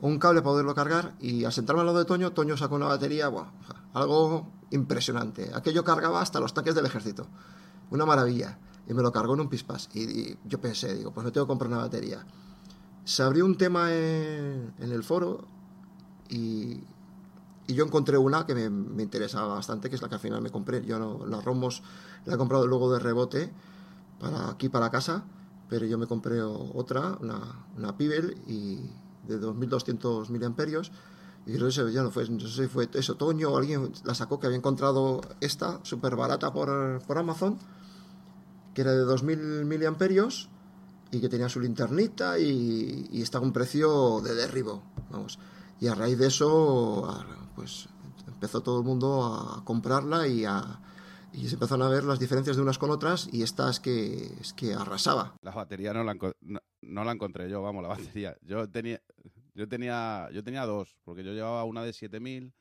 [0.02, 2.88] un cable para poderlo cargar y al sentarme al lado de Toño, Toño sacó una
[2.88, 3.52] batería, bueno,
[3.94, 5.52] algo impresionante.
[5.54, 7.28] Aquello cargaba hasta los tanques del ejército.
[7.92, 8.58] Una maravilla.
[8.88, 9.90] Y me lo cargó en un pispas.
[9.94, 12.26] Y, yo pensé, digo, pues me tengo que comprar una batería.
[13.06, 15.46] Se abrió un tema en, el foro
[16.30, 16.84] y,
[17.68, 20.84] yo encontré una que me, interesaba bastante, que es la que al final me compré.
[20.84, 21.84] Yo no, la Romos
[22.26, 23.52] la he comprado luego de rebote
[24.20, 25.24] para aquí para casa,
[25.70, 28.90] pero yo me compré otra, una, una Pibel y
[29.28, 30.92] de 2200 miliamperios
[31.46, 34.40] y creo que ya no fue, no sé si fue eso, otoño alguien la sacó
[34.40, 37.58] que había encontrado esta súper barata por, por, Amazon,
[38.76, 40.50] que era de 2000 miliamperios
[41.12, 45.40] y que tenía su linternita y, y estaba a un precio de derribo, vamos.
[45.80, 47.90] Y a raíz de eso, pues
[48.28, 50.80] empezó todo el mundo a comprarla y a,
[51.34, 54.32] y se empezaron a ver las diferencias de unas con otras y esta es que,
[54.40, 55.36] es que arrasaba.
[55.42, 56.16] La batería no la,
[56.82, 58.38] no, la encontré yo, vamos, la batería.
[58.42, 59.02] Yo tenía,
[59.54, 62.54] yo tenía, yo tenía dos, porque yo llevaba una de 7000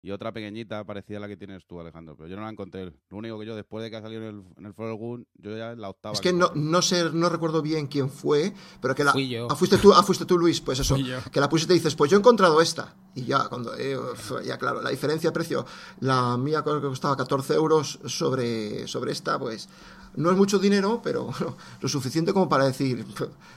[0.00, 2.16] y otra pequeñita parecida a la que tienes tú, Alejandro.
[2.16, 2.92] Pero yo no la encontré.
[3.10, 5.56] Lo único que yo, después de que ha salido en el, en el Gun, yo
[5.56, 6.14] ya la octava.
[6.14, 9.12] Es que no, no sé, no recuerdo bien quién fue, pero que la.
[9.12, 9.48] Fui yo.
[9.50, 10.96] Ah, fuiste tú, ah, fuiste tú, Luis, pues eso.
[11.32, 12.94] Que la pusiste y dices, pues yo he encontrado esta.
[13.14, 13.76] Y ya, cuando.
[13.76, 13.98] Eh,
[14.44, 15.66] ya, claro, la diferencia de precio,
[16.00, 19.68] la mía creo que costaba 14 euros sobre, sobre esta, pues.
[20.14, 21.30] No es mucho dinero, pero
[21.80, 23.04] lo suficiente como para decir,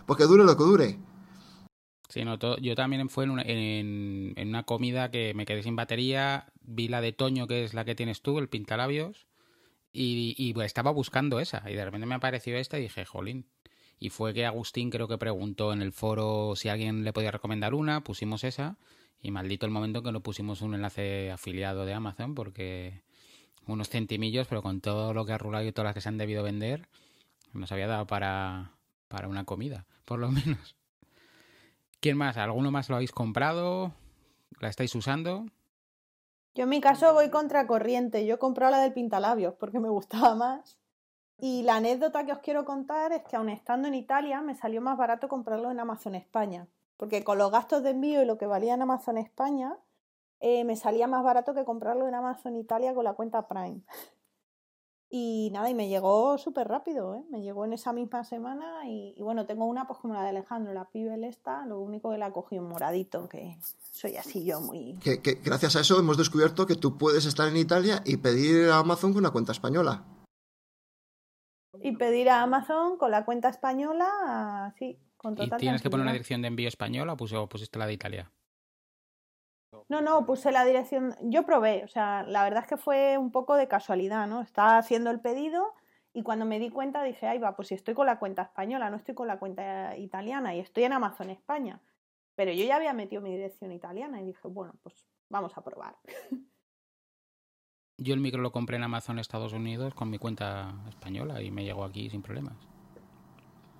[0.05, 0.99] pues que dure lo que dure.
[2.11, 6.51] Sí, no, yo también fue en una, en, una, comida que me quedé sin batería,
[6.59, 9.27] vi la de Toño, que es la que tienes tú, el pintalabios,
[9.93, 13.47] y, y pues, estaba buscando esa, y de repente me apareció esta y dije, jolín.
[13.97, 17.73] Y fue que Agustín creo que preguntó en el foro si alguien le podía recomendar
[17.73, 18.77] una, pusimos esa,
[19.21, 23.03] y maldito el momento que no pusimos un enlace afiliado de Amazon, porque
[23.67, 26.17] unos centimillos, pero con todo lo que ha rulado y todas las que se han
[26.17, 26.89] debido vender,
[27.53, 28.73] nos había dado para,
[29.07, 30.75] para una comida, por lo menos.
[32.01, 32.35] ¿Quién más?
[32.37, 33.91] ¿Alguno más lo habéis comprado?
[34.59, 35.45] ¿La estáis usando?
[36.55, 38.25] Yo en mi caso voy contra corriente.
[38.25, 40.79] Yo he comprado la del pintalabios porque me gustaba más.
[41.37, 44.81] Y la anécdota que os quiero contar es que aun estando en Italia me salió
[44.81, 46.67] más barato comprarlo en Amazon España.
[46.97, 49.77] Porque con los gastos de envío y lo que valía en Amazon España,
[50.39, 53.81] eh, me salía más barato que comprarlo en Amazon Italia con la cuenta Prime.
[55.13, 57.23] Y nada, y me llegó súper rápido, ¿eh?
[57.29, 60.73] me llegó en esa misma semana y, bueno, tengo una pues como la de Alejandro,
[60.73, 63.57] la Pibel esta, lo único que la cogí un moradito, que
[63.91, 64.97] soy así yo muy...
[65.01, 68.77] Que, gracias a eso hemos descubierto que tú puedes estar en Italia y pedir a
[68.77, 70.05] Amazon con una cuenta española.
[71.81, 76.05] Y pedir a Amazon con la cuenta española, sí, con total ¿Y tienes que poner
[76.05, 78.31] una dirección de envío española o pusiste la de Italia?
[79.89, 81.15] No, no, puse la dirección.
[81.21, 84.41] Yo probé, o sea, la verdad es que fue un poco de casualidad, ¿no?
[84.41, 85.73] Estaba haciendo el pedido
[86.13, 88.89] y cuando me di cuenta dije, ay, va, pues si estoy con la cuenta española,
[88.89, 91.81] no estoy con la cuenta italiana y estoy en Amazon España.
[92.35, 95.95] Pero yo ya había metido mi dirección italiana y dije, bueno, pues vamos a probar.
[97.97, 101.63] Yo el micro lo compré en Amazon Estados Unidos con mi cuenta española y me
[101.63, 102.55] llegó aquí sin problemas.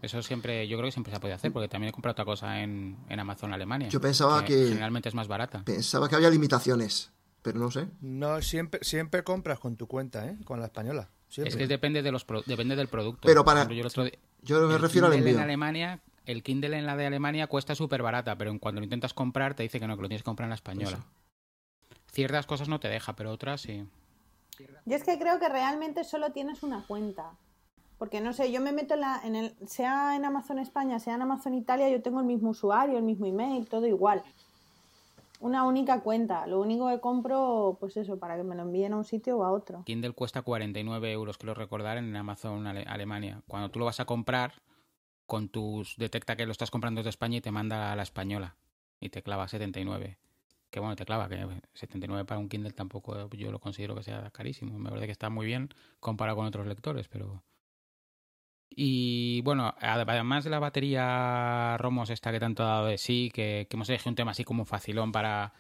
[0.01, 2.25] Eso siempre, yo creo que siempre se ha podido hacer, porque también he comprado otra
[2.25, 3.87] cosa en, en Amazon Alemania.
[3.89, 5.63] Yo pensaba que- Generalmente es más barata.
[5.63, 7.11] Pensaba que había limitaciones,
[7.43, 7.87] pero no sé.
[8.01, 10.37] No, siempre, siempre compras con tu cuenta, ¿eh?
[10.43, 11.09] Con la española.
[11.29, 11.49] Siempre.
[11.51, 13.21] Es que depende, de los pro- depende del producto.
[13.27, 15.39] Pero para- ejemplo, yo el otro di- Yo me el refiero al Kindle envío.
[15.39, 18.85] en Alemania, el Kindle en la de Alemania cuesta súper barata, pero en cuando lo
[18.85, 21.05] intentas comprar te dice que no, que lo tienes que comprar en la española.
[22.11, 23.85] Ciertas cosas no te deja, pero otras sí.
[24.85, 27.31] Yo es que creo que realmente solo tienes una cuenta.
[28.01, 31.13] Porque no sé, yo me meto en, la, en el, sea en Amazon España, sea
[31.13, 34.23] en Amazon Italia, yo tengo el mismo usuario, el mismo email, todo igual.
[35.39, 36.47] Una única cuenta.
[36.47, 39.43] Lo único que compro, pues eso, para que me lo envíen a un sitio o
[39.43, 39.83] a otro.
[39.85, 43.43] Kindle cuesta 49 euros, quiero recordar, en Amazon Ale- Alemania.
[43.47, 44.53] Cuando tú lo vas a comprar,
[45.27, 48.55] con tus detecta que lo estás comprando desde España y te manda a la española.
[48.99, 50.17] Y te clava 79.
[50.71, 51.37] Que bueno, te clava, que
[51.75, 54.79] 79 para un Kindle tampoco yo lo considero que sea carísimo.
[54.79, 57.43] Me parece que está muy bien comparado con otros lectores, pero...
[58.73, 63.29] Y bueno, ad- además de la batería Romos esta que tanto ha dado de sí,
[63.33, 65.53] que, que hemos elegido un tema así como facilón para,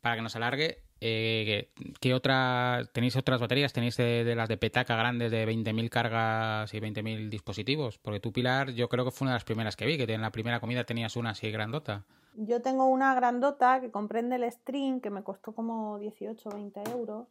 [0.00, 1.68] para que nos alargue, eh,
[2.00, 3.72] ¿qué otra, tenéis otras baterías?
[3.74, 7.98] ¿Tenéis de, de las de petaca grandes de 20.000 cargas y 20.000 dispositivos?
[7.98, 10.22] Porque tú, Pilar, yo creo que fue una de las primeras que vi, que en
[10.22, 12.04] la primera comida tenías una así grandota.
[12.36, 16.80] Yo tengo una grandota que comprende el string, que me costó como 18 o 20
[16.90, 17.26] euros.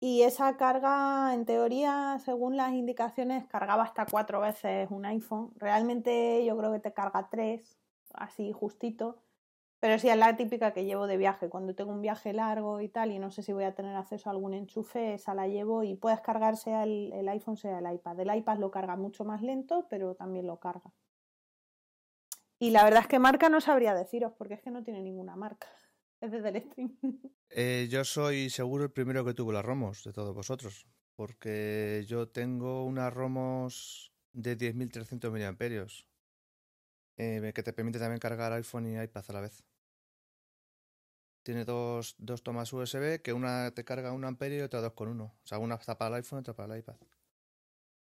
[0.00, 5.52] Y esa carga, en teoría, según las indicaciones, cargaba hasta cuatro veces un iPhone.
[5.56, 7.78] Realmente yo creo que te carga tres,
[8.14, 9.18] así justito.
[9.80, 11.48] Pero sí es la típica que llevo de viaje.
[11.48, 14.28] Cuando tengo un viaje largo y tal, y no sé si voy a tener acceso
[14.28, 17.92] a algún enchufe, esa la llevo y puedes cargar sea el, el iPhone, sea el
[17.92, 18.20] iPad.
[18.20, 20.92] El iPad lo carga mucho más lento, pero también lo carga.
[22.60, 25.36] Y la verdad es que marca no sabría deciros, porque es que no tiene ninguna
[25.36, 25.68] marca.
[26.70, 26.98] Stream.
[27.50, 30.86] Eh, yo soy seguro el primero que tuvo las Romos de todos vosotros.
[31.16, 36.06] Porque yo tengo unas Romos de 10.300 miliamperios.
[37.18, 39.64] eh, que te permite también cargar iPhone y iPad a la vez.
[41.42, 45.08] Tiene dos, dos tomas USB, que una te carga un amperio y otra dos con
[45.08, 45.34] uno.
[45.42, 46.96] O sea, una está para el iPhone y otra para el iPad.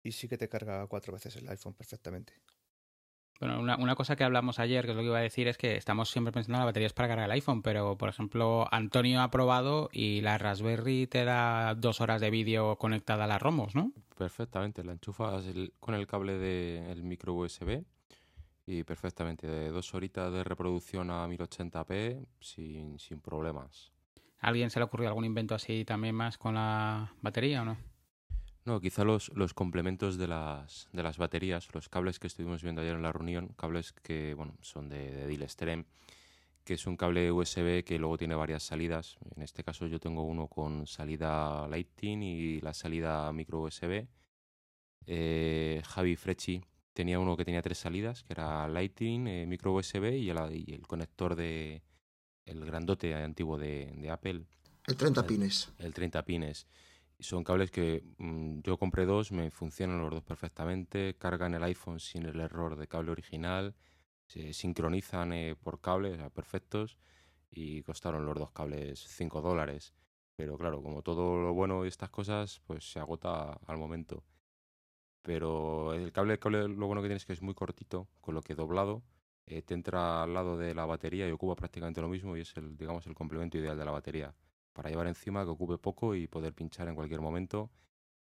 [0.04, 2.34] Y sí que te carga cuatro veces el iPhone perfectamente.
[3.40, 5.58] Bueno, una, una cosa que hablamos ayer, que es lo que iba a decir, es
[5.58, 9.22] que estamos siempre pensando en las baterías para cargar el iPhone, pero por ejemplo, Antonio
[9.22, 13.76] ha probado y la Raspberry te da dos horas de vídeo conectada a las ROMos,
[13.76, 13.94] ¿no?
[14.18, 17.86] Perfectamente, la enchufas el- con el cable del micro USB
[18.66, 23.94] y perfectamente, de dos horitas de reproducción a 1080p sin, sin problemas.
[24.42, 27.78] ¿A ¿Alguien se le ocurrió algún invento así también más con la batería o no?
[28.70, 32.82] No, quizá los, los complementos de las, de las baterías, los cables que estuvimos viendo
[32.82, 35.86] ayer en la reunión, cables que bueno, son de, de
[36.64, 39.18] que es un cable USB que luego tiene varias salidas.
[39.36, 44.06] En este caso yo tengo uno con salida Lightning y la salida micro USB.
[45.08, 46.64] Eh, Javi Frecci
[46.94, 50.76] tenía uno que tenía tres salidas, que era Lightning, eh, micro USB y el, y
[50.76, 51.82] el conector de
[52.46, 54.46] el grandote antiguo de, de Apple,
[54.86, 55.72] El 30 pines.
[55.80, 56.68] el 30 pines.
[57.20, 62.00] Son cables que mm, yo compré dos, me funcionan los dos perfectamente, cargan el iPhone
[62.00, 63.76] sin el error de cable original,
[64.28, 66.98] se sincronizan eh, por cable, o sea, perfectos,
[67.52, 69.94] y costaron los dos cables 5 dólares.
[70.36, 74.24] Pero claro, como todo lo bueno de estas cosas, pues se agota al momento.
[75.22, 76.40] Pero el cable,
[76.70, 79.04] lo bueno que tiene es que es muy cortito, con lo que doblado
[79.46, 82.56] eh, te entra al lado de la batería y ocupa prácticamente lo mismo y es
[82.58, 84.34] el, digamos, el complemento ideal de la batería
[84.74, 87.70] para llevar encima que ocupe poco y poder pinchar en cualquier momento.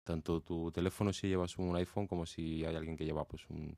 [0.03, 3.77] Tanto tu teléfono si llevas un iPhone como si hay alguien que lleva pues un,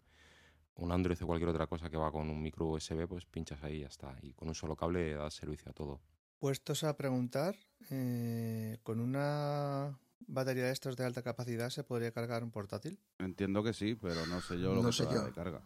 [0.75, 3.77] un Android o cualquier otra cosa que va con un micro USB, pues pinchas ahí
[3.77, 4.15] y ya está.
[4.21, 6.01] Y con un solo cable da servicio a todo.
[6.39, 7.55] Puestos a preguntar,
[7.89, 9.97] eh, ¿con una
[10.27, 12.99] batería de estos de alta capacidad se podría cargar un portátil?
[13.17, 15.23] Entiendo que sí, pero no sé yo lo No que yo.
[15.23, 15.61] de carga.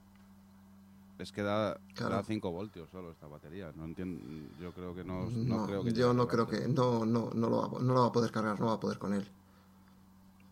[1.22, 2.16] Es que da, Claro.
[2.16, 3.72] da 5 voltios solo esta batería.
[3.76, 4.22] No entiendo,
[4.60, 6.68] yo creo que no, no No, creo que yo no creo que.
[6.68, 8.80] No, no, no, lo va, a- no lo va a poder cargar, no va a
[8.80, 9.28] poder con él.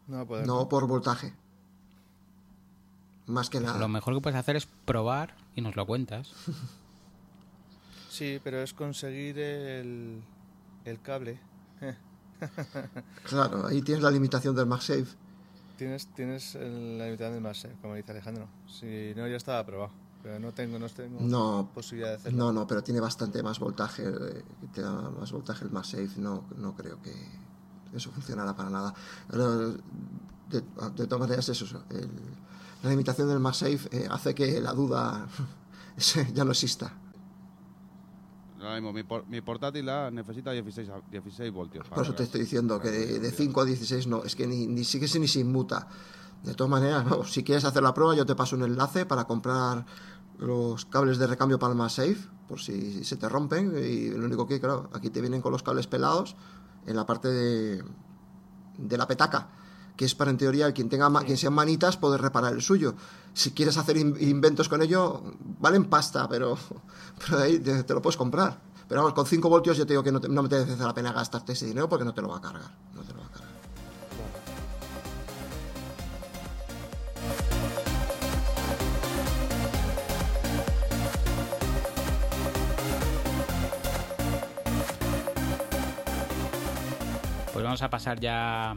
[0.07, 0.45] No va a poder.
[0.47, 1.33] No por voltaje.
[3.25, 3.79] Más que Pues nada.
[3.79, 6.31] lo mejor que puedes hacer es probar y nos lo cuentas.
[8.09, 10.21] Sí, pero es conseguir el,
[10.85, 11.39] el cable.
[13.23, 15.05] Claro, ahí tienes la limitación del MagSafe.
[15.77, 18.47] Tienes, tienes la mitad del más, como dice Alejandro.
[18.67, 19.91] Si no, ya estaba probado.
[20.21, 22.37] Pero no tengo, no tengo No, posibilidad de hacerlo.
[22.37, 24.03] no, no, pero tiene bastante más voltaje.
[24.05, 24.43] eh,
[24.73, 26.09] Te da más voltaje el MagSafe.
[26.17, 27.13] No, no creo que
[27.93, 28.93] eso funcionara para nada.
[29.29, 29.71] Pero,
[30.49, 30.61] De,
[30.95, 31.83] de todas maneras, eso.
[31.89, 32.09] el-
[32.83, 35.27] la limitación del MagSafe eh, hace que la duda
[36.33, 36.93] ya no exista.
[38.59, 41.85] Ahora mismo, mi, por- mi portátil ah, necesita 16, a- 16 voltios.
[41.87, 44.47] para Por eso te estoy diciendo que de, de 5 a 16 no, es que
[44.47, 45.87] ni, ni sigue ni se inmuta.
[46.43, 49.85] De todas maneras, si quieres hacer la prueba, yo te paso un enlace para comprar
[50.37, 52.17] los cables de recambio para el MagSafe,
[52.47, 53.73] por si se te rompen.
[53.77, 56.35] Y lo único que, claro, aquí te vienen con los cables pelados
[56.85, 57.83] en la parte de,
[58.77, 59.49] de la petaca,
[59.95, 62.95] que es para en teoría quien tenga quien sean manitas poder reparar el suyo.
[63.33, 65.21] Si quieres hacer inventos con ello,
[65.59, 66.57] valen pasta, pero,
[67.19, 68.61] pero ahí te, lo puedes comprar.
[68.87, 70.95] Pero vamos, con 5 voltios yo te digo que no, no me te merece la
[70.95, 72.09] pena gastarte ese dinero porque no.
[72.09, 72.75] No te lo va a cargar.
[87.69, 88.75] Vamos a pasar ya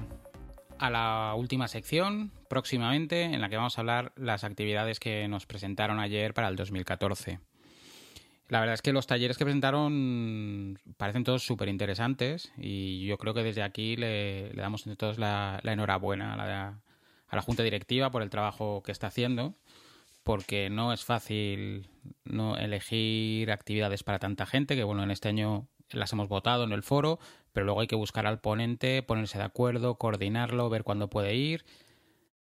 [0.79, 5.47] a la última sección próximamente en la que vamos a hablar las actividades que nos
[5.47, 7.41] presentaron ayer para el 2014.
[8.49, 13.33] La verdad es que los talleres que presentaron parecen todos súper interesantes y yo creo
[13.33, 16.81] que desde aquí le, damos entre todos la, enhorabuena a la,
[17.29, 19.55] a la, Junta Directiva por el trabajo que está haciendo,
[20.23, 21.89] porque no es fácil
[22.25, 26.73] no elegir actividades para tanta gente, que bueno, en este año las hemos votado en
[26.73, 27.19] el foro,
[27.53, 31.65] pero luego hay que buscar al ponente, ponerse de acuerdo, coordinarlo, ver cuándo puede ir.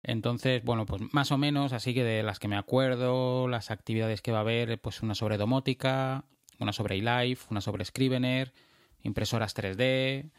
[0.03, 4.21] Entonces, bueno, pues más o menos, así que de las que me acuerdo, las actividades
[4.21, 6.25] que va a haber, pues una sobre domótica,
[6.59, 8.53] una sobre eLife, una sobre Scrivener,
[9.01, 10.29] impresoras 3D,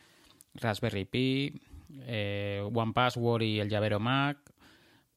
[0.55, 1.61] Raspberry Pi,
[2.03, 2.93] eh, One
[3.45, 4.39] y el llavero Mac,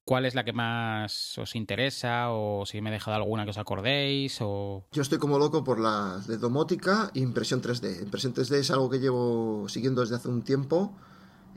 [0.10, 2.32] ¿Cuál es la que más os interesa?
[2.32, 4.40] ¿O si me he dejado alguna que os acordéis?
[4.42, 4.84] O...
[4.92, 8.02] Yo estoy como loco por las de domótica e impresión 3D.
[8.02, 10.96] Impresión 3D es algo que llevo siguiendo desde hace un tiempo.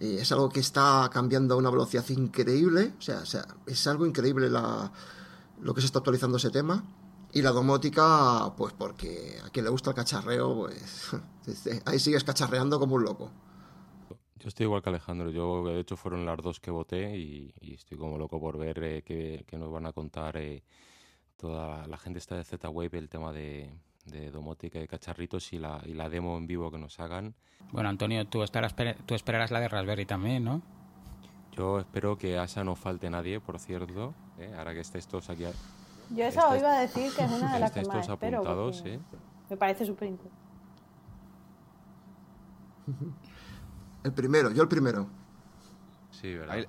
[0.00, 2.92] Eh, es algo que está cambiando a una velocidad increíble.
[2.98, 3.22] O sea,
[3.64, 6.84] es algo increíble lo que se está actualizando ese tema.
[7.32, 11.12] Y la domótica, pues porque a quien le gusta el cacharreo, pues
[11.86, 13.30] ahí sigues cacharreando como un loco.
[14.42, 15.30] Yo estoy igual que Alejandro.
[15.30, 19.02] Yo, de hecho, fueron las dos que voté y, estoy como loco por ver eh,
[19.04, 20.64] qué, nos van a contar eh,
[21.36, 23.70] toda la gente está de Z-Wave, el tema de,
[24.32, 27.36] domótica y cacharritos y la, y la demo en vivo que nos hagan.
[27.70, 28.74] Bueno, Antonio, tú, estarás,
[29.06, 30.60] tú esperarás la de Raspberry también, ¿no?
[31.52, 34.12] Yo espero que a esa no falte nadie, por cierto.
[34.38, 34.52] ¿eh?
[34.58, 35.44] Ahora que estéis todos aquí.
[36.10, 38.72] Yo esa iba a decir que es una de las que más espero.
[39.48, 40.42] Me parece súper interesante.
[44.04, 45.06] El primero, yo el primero.
[46.10, 46.66] Sí, ¿verdad?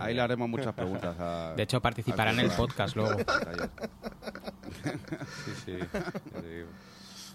[0.00, 1.56] Ahí, le haremos muchas preguntas.
[1.56, 3.18] de hecho, participará en el podcast luego.
[5.64, 5.78] sí, sí.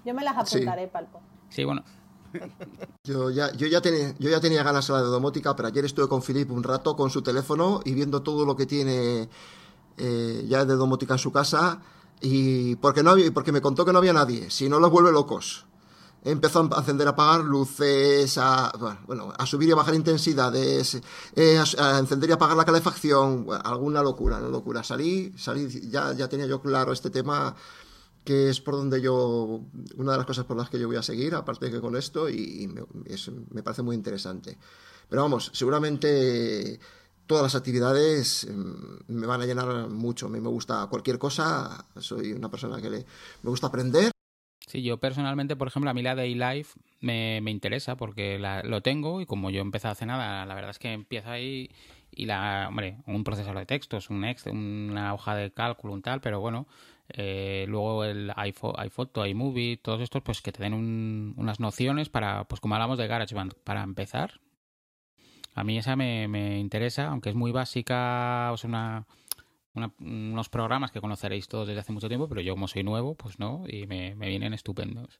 [0.05, 1.21] Yo me las apuntaré, Palpo.
[1.49, 1.83] Sí, bueno.
[3.03, 5.85] Yo ya, yo, ya tenía, yo ya tenía ganas de la de domótica, pero ayer
[5.85, 9.27] estuve con Filip un rato con su teléfono y viendo todo lo que tiene
[9.97, 11.81] eh, ya de domótica en su casa
[12.21, 15.11] y porque, no había, porque me contó que no había nadie, si no los vuelve
[15.11, 15.65] locos
[16.23, 18.71] empezó a encender, a apagar luces, a,
[19.05, 21.01] bueno, a subir y a bajar intensidades,
[21.35, 24.83] eh, a, encender y apagar la calefacción, alguna locura, una locura.
[24.83, 27.55] Salí, salí, ya, ya tenía yo claro este tema
[28.23, 29.61] que es por donde yo,
[29.97, 32.29] una de las cosas por las que yo voy a seguir, aparte que con esto,
[32.29, 32.83] y, me,
[33.51, 34.57] me parece muy interesante.
[35.09, 36.79] Pero vamos, seguramente
[37.25, 40.27] todas las actividades em, me van a llenar mucho.
[40.27, 43.05] A mí me gusta cualquier cosa, soy una persona que le,
[43.43, 44.11] me gusta aprender
[44.69, 48.81] Sí, yo personalmente, por ejemplo, a mí la de eLife me, me interesa porque lo
[48.83, 51.71] tengo y como yo empecé hace nada, la verdad es que empieza ahí
[52.11, 56.21] y la, hombre, un procesador de textos, un ex, una hoja de cálculo, un tal,
[56.21, 56.67] pero bueno,
[57.07, 62.61] eh, luego el iPhoto, iMovie, todos estos, pues que te den unas nociones para, pues
[62.61, 64.39] como hablamos de GarageBand, para empezar.
[65.55, 69.07] A mí esa me, me interesa, aunque es muy básica, o sea, una
[69.73, 73.39] unos programas que conoceréis todos desde hace mucho tiempo, pero yo como soy nuevo, pues
[73.39, 75.19] no, y me, vienen estupendos.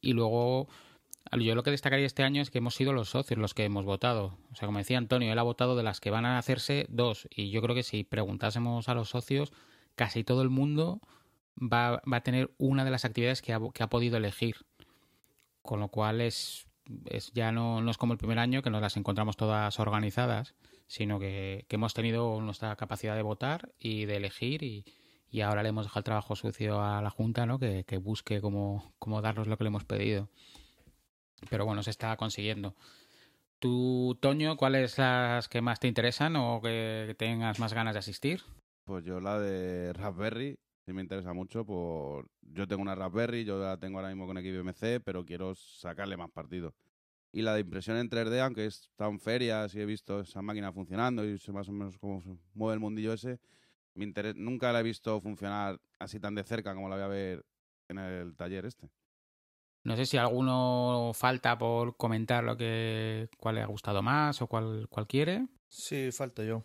[0.00, 0.68] Y luego,
[1.32, 3.84] yo lo que destacaría este año es que hemos sido los socios los que hemos
[3.84, 4.38] votado.
[4.52, 7.28] O sea, como decía Antonio, él ha votado de las que van a hacerse dos.
[7.30, 9.52] Y yo creo que si preguntásemos a los socios,
[9.94, 11.00] casi todo el mundo
[11.60, 14.56] va, va a tener una de las actividades que ha, que ha podido elegir.
[15.62, 16.66] Con lo cual es,
[17.06, 20.54] es ya no, no es como el primer año que nos las encontramos todas organizadas,
[20.86, 24.84] sino que, hemos tenido nuestra capacidad de votar y de elegir y,
[25.42, 27.58] ahora le hemos dejado el trabajo sucio a la Junta, ¿no?
[27.58, 30.30] Que, busque cómo, cómo, darnos lo que le hemos pedido.
[31.50, 32.74] Pero bueno, se está consiguiendo.
[33.58, 38.42] ¿Tú, Toño, cuáles las que más te interesan o que tengas más ganas de asistir?
[38.84, 41.66] Pues yo la de Raspberry, sí me interesa mucho.
[41.66, 42.28] Por...
[42.40, 46.16] Yo tengo una Raspberry, yo la tengo ahora mismo con equipo MC, pero quiero sacarle
[46.16, 46.74] más partido.
[47.36, 48.66] Y la de impresión en 3D, aunque
[48.98, 52.30] en ferias y he visto esa máquina funcionando y sé más o menos cómo se
[52.54, 53.40] mueve el mundillo ese,
[53.92, 57.44] me nunca la he visto funcionar así tan de cerca como la voy a ver
[57.90, 58.88] en el taller este.
[59.84, 64.46] No sé si alguno falta por comentar lo que cuál le ha gustado más o
[64.46, 65.46] cuál, cuál quiere.
[65.68, 66.64] Sí, falto yo.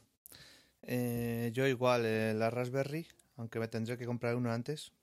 [0.84, 4.94] Eh, yo igual, eh, la Raspberry, aunque me tendré que comprar una antes.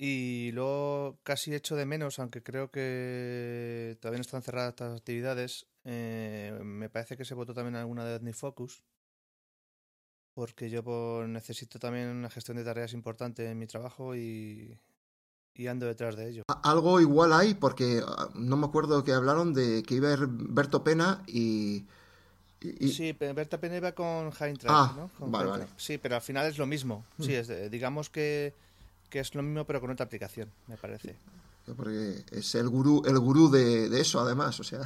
[0.00, 5.66] Y luego casi echo de menos, aunque creo que todavía no están cerradas estas actividades.
[5.84, 8.82] eh, me parece que se votó también alguna de OmniFocus.
[10.34, 14.78] Porque yo pues, necesito también una gestión de tareas importante en mi trabajo y,
[15.54, 16.42] y ando detrás de ello.
[16.62, 20.26] Algo igual hay, porque ah, no me acuerdo que hablaron de que iba a ir
[20.28, 21.86] Berto Pena y...
[22.60, 25.10] Sí, Berta Pena iba con Heintrack, Ah, ¿no?
[25.18, 25.68] Con vale, Heintrack.
[25.70, 25.80] vale.
[25.80, 27.04] Sí, pero al final es lo mismo.
[27.20, 27.34] Sí, Mm.
[27.34, 28.54] es de- digamos que,
[29.10, 31.16] que es lo mismo pero con otra aplicación, me parece.
[31.76, 34.80] Porque es el gurú, el gurú de, de eso, además, o sea...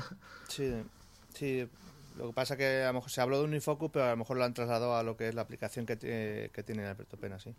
[0.49, 0.73] Sí,
[1.35, 1.69] sí.
[2.19, 4.37] Lo que pasa que a lo mejor se habló de Unifocus, pero a lo mejor
[4.37, 7.39] lo han trasladado a lo que es la aplicación que, tiene- que tiene Alberto Pena,
[7.39, 7.55] sí.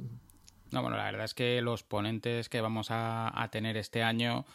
[0.72, 4.45] No, bueno, la verdad es que los ponentes que vamos a, a tener este año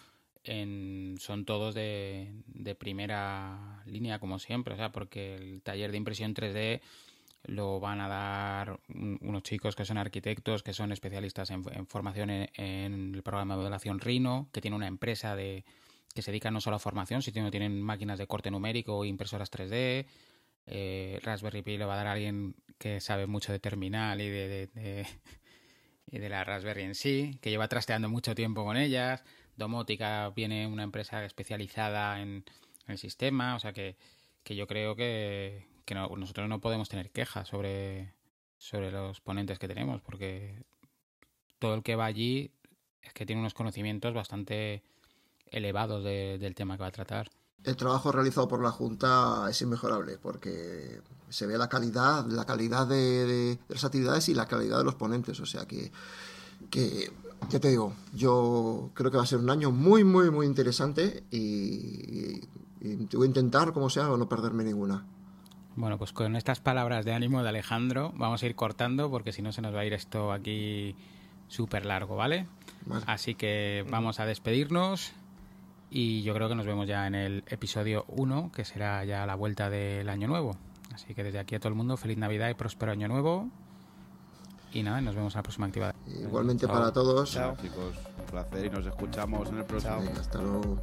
[0.45, 5.97] en- son todos de, de primera línea, como siempre, o sea, porque el taller de
[5.97, 6.81] impresión 3D
[7.49, 11.87] lo van a dar un- unos chicos que son arquitectos, que son especialistas en, en
[11.87, 15.65] formación en, el programa de modelación Rhino, que tiene una empresa de
[16.15, 20.07] que se dedica no solo a formación, sino tienen máquinas de corte numérico impresoras 3D.
[20.67, 24.69] Eh, Raspberry Pi le va a dar alguien que sabe mucho de terminal y de-
[26.07, 29.23] de la Raspberry en sí, que lleva trasteando mucho tiempo con ellas.
[29.57, 32.29] Domótica viene una empresa especializada en,
[32.87, 33.97] en el sistema, o sea que,
[34.43, 38.13] que yo creo que, que no- nosotros no podemos tener quejas sobre,
[38.59, 40.63] sobre los ponentes que tenemos, porque
[41.59, 42.51] todo el que va allí
[43.01, 44.83] es que tiene unos conocimientos bastante
[45.47, 47.31] elevados de- del tema que va a tratar.
[47.65, 52.87] El trabajo realizado por la Junta es inmejorable porque se ve la calidad, la calidad
[52.87, 55.41] de las actividades y la calidad de los ponentes.
[55.41, 55.91] O sea que,
[56.71, 57.11] que,
[57.49, 61.25] ya te digo, yo creo que va a ser un año muy, muy, muy interesante
[61.31, 62.41] y,
[62.83, 65.07] y voy a intentar, como sea, no perderme ninguna.
[65.79, 69.43] Bueno, pues con estas palabras de ánimo de Alejandro vamos a ir cortando porque si
[69.43, 70.97] no se nos va a ir esto aquí
[71.47, 72.49] súper largo, ¿vale?
[72.85, 73.05] Vale.
[73.07, 75.13] Así que vamos a despedirnos
[75.89, 79.37] y yo creo que nos vemos ya en el episodio 1, que será ya la
[79.37, 80.57] vuelta del año nuevo.
[80.93, 83.49] Así que desde aquí a todo el mundo, feliz Navidad y próspero año nuevo.
[84.73, 85.95] Y nada, nos vemos en la próxima actividad.
[86.09, 86.75] Igualmente Chao.
[86.75, 87.31] para todos.
[87.31, 87.55] Chao.
[87.55, 90.03] Bueno, chicos, un placer y nos escuchamos en el próximo.
[90.03, 90.21] Chao.
[90.21, 90.83] Hasta luego.